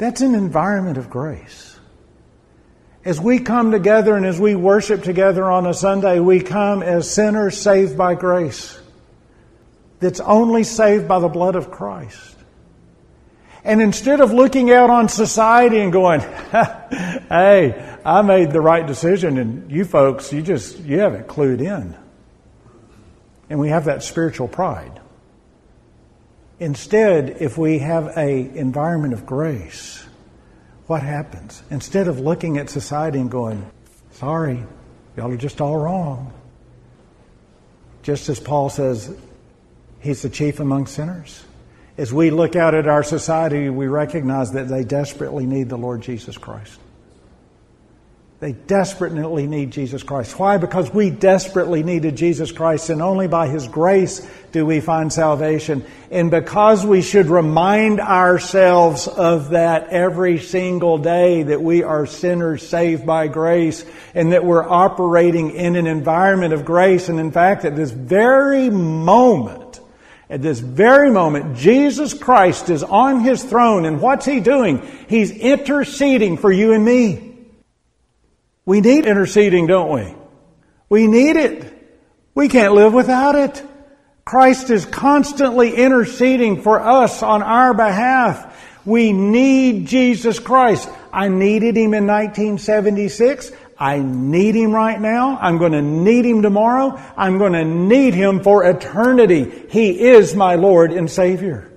That's 0.00 0.22
an 0.22 0.34
environment 0.34 0.96
of 0.96 1.10
grace. 1.10 1.78
As 3.04 3.20
we 3.20 3.38
come 3.38 3.70
together 3.70 4.16
and 4.16 4.24
as 4.24 4.40
we 4.40 4.54
worship 4.54 5.02
together 5.02 5.44
on 5.44 5.66
a 5.66 5.74
Sunday, 5.74 6.20
we 6.20 6.40
come 6.40 6.82
as 6.82 7.12
sinners 7.12 7.60
saved 7.60 7.98
by 7.98 8.14
grace. 8.14 8.80
That's 9.98 10.20
only 10.20 10.64
saved 10.64 11.06
by 11.06 11.18
the 11.18 11.28
blood 11.28 11.54
of 11.54 11.70
Christ. 11.70 12.34
And 13.62 13.82
instead 13.82 14.22
of 14.22 14.32
looking 14.32 14.70
out 14.70 14.88
on 14.88 15.10
society 15.10 15.80
and 15.80 15.92
going, 15.92 16.20
hey, 16.50 17.98
I 18.02 18.22
made 18.22 18.52
the 18.52 18.62
right 18.62 18.86
decision 18.86 19.36
and 19.36 19.70
you 19.70 19.84
folks, 19.84 20.32
you 20.32 20.40
just, 20.40 20.78
you 20.78 21.00
haven't 21.00 21.26
clued 21.26 21.60
in. 21.60 21.94
And 23.50 23.60
we 23.60 23.68
have 23.68 23.84
that 23.84 24.02
spiritual 24.02 24.48
pride. 24.48 24.98
Instead, 26.60 27.38
if 27.40 27.56
we 27.56 27.78
have 27.78 28.16
a 28.18 28.56
environment 28.56 29.14
of 29.14 29.24
grace, 29.24 30.06
what 30.86 31.02
happens? 31.02 31.62
Instead 31.70 32.06
of 32.06 32.20
looking 32.20 32.58
at 32.58 32.68
society 32.68 33.18
and 33.18 33.30
going, 33.30 33.68
sorry, 34.12 34.62
y'all 35.16 35.32
are 35.32 35.36
just 35.38 35.62
all 35.62 35.78
wrong. 35.78 36.32
Just 38.02 38.28
as 38.28 38.38
Paul 38.38 38.68
says, 38.68 39.14
he's 40.00 40.20
the 40.20 40.28
chief 40.28 40.60
among 40.60 40.86
sinners. 40.86 41.44
As 41.96 42.12
we 42.12 42.30
look 42.30 42.56
out 42.56 42.74
at 42.74 42.86
our 42.86 43.02
society, 43.02 43.70
we 43.70 43.86
recognize 43.86 44.52
that 44.52 44.68
they 44.68 44.84
desperately 44.84 45.46
need 45.46 45.70
the 45.70 45.78
Lord 45.78 46.02
Jesus 46.02 46.36
Christ. 46.36 46.78
They 48.40 48.52
desperately 48.52 49.46
need 49.46 49.70
Jesus 49.70 50.02
Christ. 50.02 50.38
Why? 50.38 50.56
Because 50.56 50.92
we 50.94 51.10
desperately 51.10 51.82
needed 51.82 52.16
Jesus 52.16 52.52
Christ, 52.52 52.88
and 52.88 53.02
only 53.02 53.28
by 53.28 53.48
His 53.48 53.68
grace 53.68 54.26
do 54.50 54.64
we 54.64 54.80
find 54.80 55.12
salvation. 55.12 55.84
And 56.10 56.30
because 56.30 56.86
we 56.86 57.02
should 57.02 57.26
remind 57.26 58.00
ourselves 58.00 59.08
of 59.08 59.50
that 59.50 59.88
every 59.90 60.38
single 60.38 60.96
day 60.96 61.42
that 61.42 61.60
we 61.60 61.82
are 61.82 62.06
sinners 62.06 62.66
saved 62.66 63.04
by 63.04 63.28
grace 63.28 63.84
and 64.14 64.32
that 64.32 64.42
we're 64.42 64.66
operating 64.66 65.50
in 65.50 65.76
an 65.76 65.86
environment 65.86 66.54
of 66.54 66.64
grace. 66.64 67.10
And 67.10 67.20
in 67.20 67.32
fact, 67.32 67.66
at 67.66 67.76
this 67.76 67.90
very 67.90 68.70
moment, 68.70 69.80
at 70.30 70.40
this 70.40 70.60
very 70.60 71.10
moment, 71.10 71.58
Jesus 71.58 72.14
Christ 72.14 72.70
is 72.70 72.82
on 72.84 73.20
His 73.20 73.44
throne, 73.44 73.84
and 73.84 74.00
what's 74.00 74.24
He 74.24 74.40
doing? 74.40 74.80
He's 75.10 75.30
interceding 75.30 76.38
for 76.38 76.50
you 76.50 76.72
and 76.72 76.82
me. 76.82 77.29
We 78.70 78.80
need 78.80 79.04
interceding, 79.04 79.66
don't 79.66 79.92
we? 79.92 80.14
We 80.88 81.08
need 81.08 81.34
it. 81.34 81.74
We 82.36 82.48
can't 82.48 82.72
live 82.72 82.92
without 82.92 83.34
it. 83.34 83.64
Christ 84.24 84.70
is 84.70 84.86
constantly 84.86 85.74
interceding 85.74 86.62
for 86.62 86.78
us 86.78 87.20
on 87.24 87.42
our 87.42 87.74
behalf. 87.74 88.64
We 88.86 89.12
need 89.12 89.88
Jesus 89.88 90.38
Christ. 90.38 90.88
I 91.12 91.26
needed 91.26 91.76
him 91.76 91.94
in 91.94 92.06
1976. 92.06 93.50
I 93.76 93.98
need 93.98 94.54
him 94.54 94.70
right 94.70 95.00
now. 95.00 95.36
I'm 95.40 95.58
going 95.58 95.72
to 95.72 95.82
need 95.82 96.24
him 96.24 96.42
tomorrow. 96.42 96.96
I'm 97.16 97.38
going 97.38 97.54
to 97.54 97.64
need 97.64 98.14
him 98.14 98.40
for 98.40 98.64
eternity. 98.64 99.64
He 99.68 100.00
is 100.00 100.36
my 100.36 100.54
Lord 100.54 100.92
and 100.92 101.10
Savior. 101.10 101.69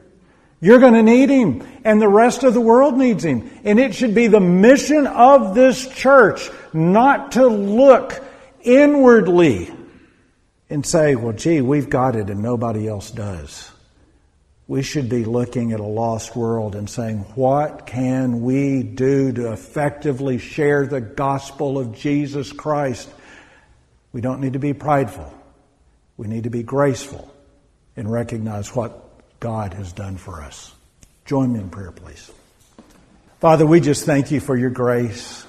You're 0.63 0.80
going 0.80 0.93
to 0.93 1.04
need 1.04 1.30
him, 1.30 1.67
and 1.84 2.02
the 2.02 2.08
rest 2.08 2.43
of 2.43 2.54
the 2.54 2.62
world 2.62 2.97
needs 2.97 3.26
him. 3.26 3.52
And 3.65 3.82
it 3.82 3.93
should 3.93 4.15
be 4.15 4.28
the 4.28 4.39
mission 4.39 5.08
of 5.08 5.56
this 5.56 5.86
church 5.89 6.49
not 6.71 7.34
to 7.34 7.45
look 7.47 8.23
inwardly 8.62 9.69
and 10.69 10.86
say, 10.86 11.15
well, 11.15 11.34
gee, 11.34 11.60
we've 11.60 11.89
got 11.89 12.15
it 12.15 12.30
and 12.30 12.41
nobody 12.41 12.88
else 12.88 13.12
does. 13.12 13.69
We 14.65 14.84
should 14.84 15.10
be 15.10 15.26
looking 15.26 15.73
at 15.73 15.82
a 15.82 15.86
lost 15.86 16.34
world 16.34 16.76
and 16.76 16.89
saying, 16.89 17.26
what 17.36 17.86
can 17.86 18.41
we 18.41 18.84
do 18.84 19.34
to 19.34 19.52
effectively 19.52 20.38
share 20.38 20.88
the 20.88 21.02
gospel 21.02 21.78
of 21.78 21.93
Jesus 21.93 22.54
Christ? 22.54 23.10
We 24.13 24.21
don't 24.21 24.39
need 24.39 24.54
to 24.54 24.60
be 24.60 24.71
prideful. 24.71 25.30
We 26.15 26.28
need 26.28 26.45
to 26.45 26.49
be 26.49 26.63
graceful 26.63 27.30
and 27.97 28.10
recognize 28.10 28.73
what 28.73 29.03
God 29.43 29.73
has 29.73 29.91
done 29.91 30.15
for 30.15 30.41
us. 30.41 30.73
Join 31.25 31.51
me 31.51 31.60
in 31.60 31.69
prayer, 31.69 31.91
please. 31.91 32.32
Father, 33.41 33.65
we 33.65 33.82
just 33.82 34.06
thank 34.06 34.32
you 34.32 34.39
for 34.39 34.56
your 34.56 34.69
grace. 34.69 35.45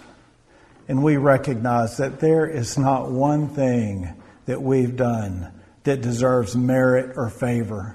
And 0.89 1.05
we 1.05 1.17
recognize 1.17 1.99
that 1.99 2.19
there 2.19 2.45
is 2.45 2.77
not 2.77 3.13
one 3.13 3.47
thing 3.47 4.13
that 4.47 4.61
we've 4.61 4.97
done 4.97 5.49
that 5.85 6.01
deserves 6.01 6.57
merit 6.57 7.17
or 7.17 7.31
favor, 7.31 7.95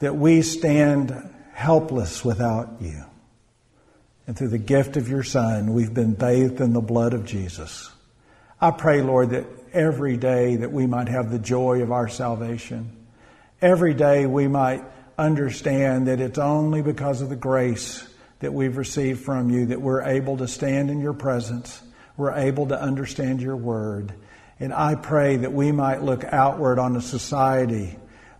that 0.00 0.14
we 0.14 0.42
stand 0.42 1.14
helpless 1.54 2.22
without 2.22 2.74
you. 2.82 3.02
And 4.26 4.36
through 4.36 4.48
the 4.50 4.58
gift 4.58 4.98
of 4.98 5.08
your 5.08 5.22
Son, 5.22 5.72
we've 5.72 5.94
been 5.94 6.12
bathed 6.12 6.60
in 6.60 6.74
the 6.74 6.82
blood 6.82 7.14
of 7.14 7.24
Jesus. 7.24 7.90
I 8.60 8.70
pray, 8.70 9.00
Lord, 9.00 9.30
that 9.30 9.46
every 9.72 10.18
day 10.18 10.56
that 10.56 10.72
we 10.72 10.86
might 10.86 11.08
have 11.08 11.30
the 11.30 11.38
joy 11.38 11.80
of 11.80 11.90
our 11.90 12.06
salvation. 12.06 12.94
Every 13.62 13.94
day 13.94 14.26
we 14.26 14.46
might 14.46 14.84
understand 15.18 16.08
that 16.08 16.20
it's 16.20 16.38
only 16.38 16.82
because 16.82 17.22
of 17.22 17.28
the 17.28 17.36
grace 17.36 18.06
that 18.40 18.52
we've 18.52 18.76
received 18.76 19.24
from 19.24 19.50
you 19.50 19.66
that 19.66 19.80
we're 19.80 20.02
able 20.02 20.36
to 20.38 20.48
stand 20.48 20.90
in 20.90 21.00
your 21.00 21.14
presence. 21.14 21.80
We're 22.16 22.34
able 22.34 22.68
to 22.68 22.80
understand 22.80 23.40
your 23.40 23.56
word. 23.56 24.12
And 24.58 24.72
I 24.72 24.94
pray 24.94 25.36
that 25.36 25.52
we 25.52 25.72
might 25.72 26.02
look 26.02 26.24
outward 26.24 26.78
on 26.78 26.96
a 26.96 27.00
society 27.00 27.96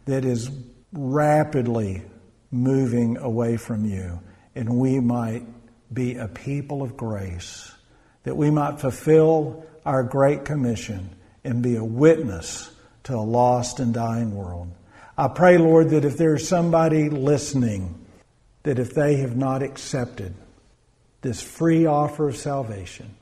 that 0.07 0.25
is 0.25 0.51
rapidly 0.93 2.03
moving 2.51 3.17
away 3.19 3.57
from 3.57 3.85
you. 3.85 4.21
And 4.55 4.79
we 4.79 5.01
might 5.01 5.45
be 5.93 6.17
a 6.17 6.29
people 6.29 6.83
of 6.83 6.97
grace, 6.97 7.73
that 8.25 8.37
we 8.37 8.51
might 8.51 8.81
fulfill 8.81 9.67
our 9.85 10.03
great 10.03 10.45
commission 10.45 11.11
and 11.45 11.63
be 11.63 11.77
a 11.77 11.85
witness 11.85 12.71
to 13.05 13.15
a 13.15 13.21
lost 13.21 13.79
and 13.79 13.95
dying 13.95 14.35
world. 14.35 14.73
I 15.19 15.29
pray, 15.29 15.57
Lord, 15.57 15.91
that 15.91 16.05
if 16.05 16.19
there's 16.19 16.47
somebody 16.47 17.09
listening, 17.09 17.95
that 18.65 18.79
if 18.79 18.93
they 18.93 19.17
have 19.17 19.37
not 19.37 19.63
accepted 19.63 20.35
this 21.23 21.41
free 21.41 21.87
offer 21.87 22.29
of 22.29 22.37
salvation, 22.37 23.15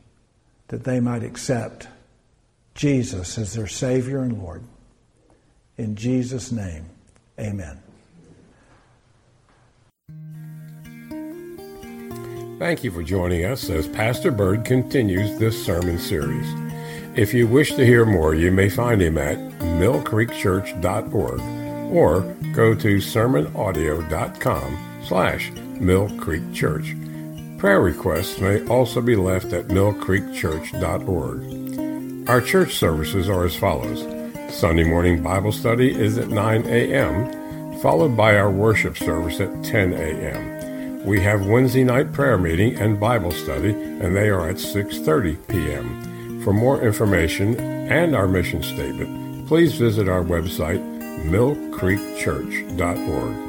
that 0.68 0.84
they 0.84 0.98
might 0.98 1.22
accept 1.22 1.86
Jesus 2.74 3.38
as 3.38 3.54
their 3.54 3.68
Savior 3.68 4.20
and 4.20 4.42
Lord. 4.42 4.64
In 5.76 5.94
Jesus' 5.94 6.50
name, 6.50 6.86
amen. 7.38 7.80
Thank 12.58 12.82
you 12.82 12.90
for 12.90 13.02
joining 13.02 13.44
us 13.44 13.68
as 13.70 13.86
Pastor 13.88 14.30
Bird 14.30 14.64
continues 14.64 15.38
this 15.38 15.64
sermon 15.64 15.98
series. 15.98 16.46
If 17.16 17.34
you 17.34 17.46
wish 17.46 17.74
to 17.74 17.86
hear 17.86 18.04
more, 18.04 18.34
you 18.34 18.50
may 18.50 18.68
find 18.68 19.00
him 19.00 19.18
at 19.18 19.38
millcreekchurch.org 19.60 21.63
or 21.90 22.22
go 22.52 22.74
to 22.74 22.96
sermonaudio.com 22.96 25.02
slash 25.04 25.50
millcreekchurch. 25.50 27.58
Prayer 27.58 27.80
requests 27.80 28.40
may 28.40 28.64
also 28.66 29.00
be 29.00 29.14
left 29.16 29.52
at 29.52 29.68
millcreekchurch.org. 29.68 32.28
Our 32.28 32.40
church 32.40 32.76
services 32.76 33.28
are 33.28 33.44
as 33.44 33.56
follows. 33.56 34.02
Sunday 34.54 34.84
morning 34.84 35.22
Bible 35.22 35.52
study 35.52 35.94
is 35.94 36.18
at 36.18 36.28
9 36.28 36.66
a.m., 36.66 37.80
followed 37.80 38.16
by 38.16 38.36
our 38.36 38.50
worship 38.50 38.96
service 38.96 39.40
at 39.40 39.64
10 39.64 39.92
a.m. 39.92 41.04
We 41.04 41.20
have 41.20 41.46
Wednesday 41.46 41.84
night 41.84 42.12
prayer 42.12 42.38
meeting 42.38 42.76
and 42.76 42.98
Bible 42.98 43.30
study, 43.30 43.72
and 43.72 44.16
they 44.16 44.30
are 44.30 44.48
at 44.48 44.56
6.30 44.56 45.48
p.m. 45.48 46.40
For 46.42 46.54
more 46.54 46.80
information 46.80 47.60
and 47.60 48.16
our 48.16 48.26
mission 48.26 48.62
statement, 48.62 49.46
please 49.46 49.74
visit 49.74 50.08
our 50.08 50.22
website, 50.22 50.80
millcreekchurch.org. 51.24 53.43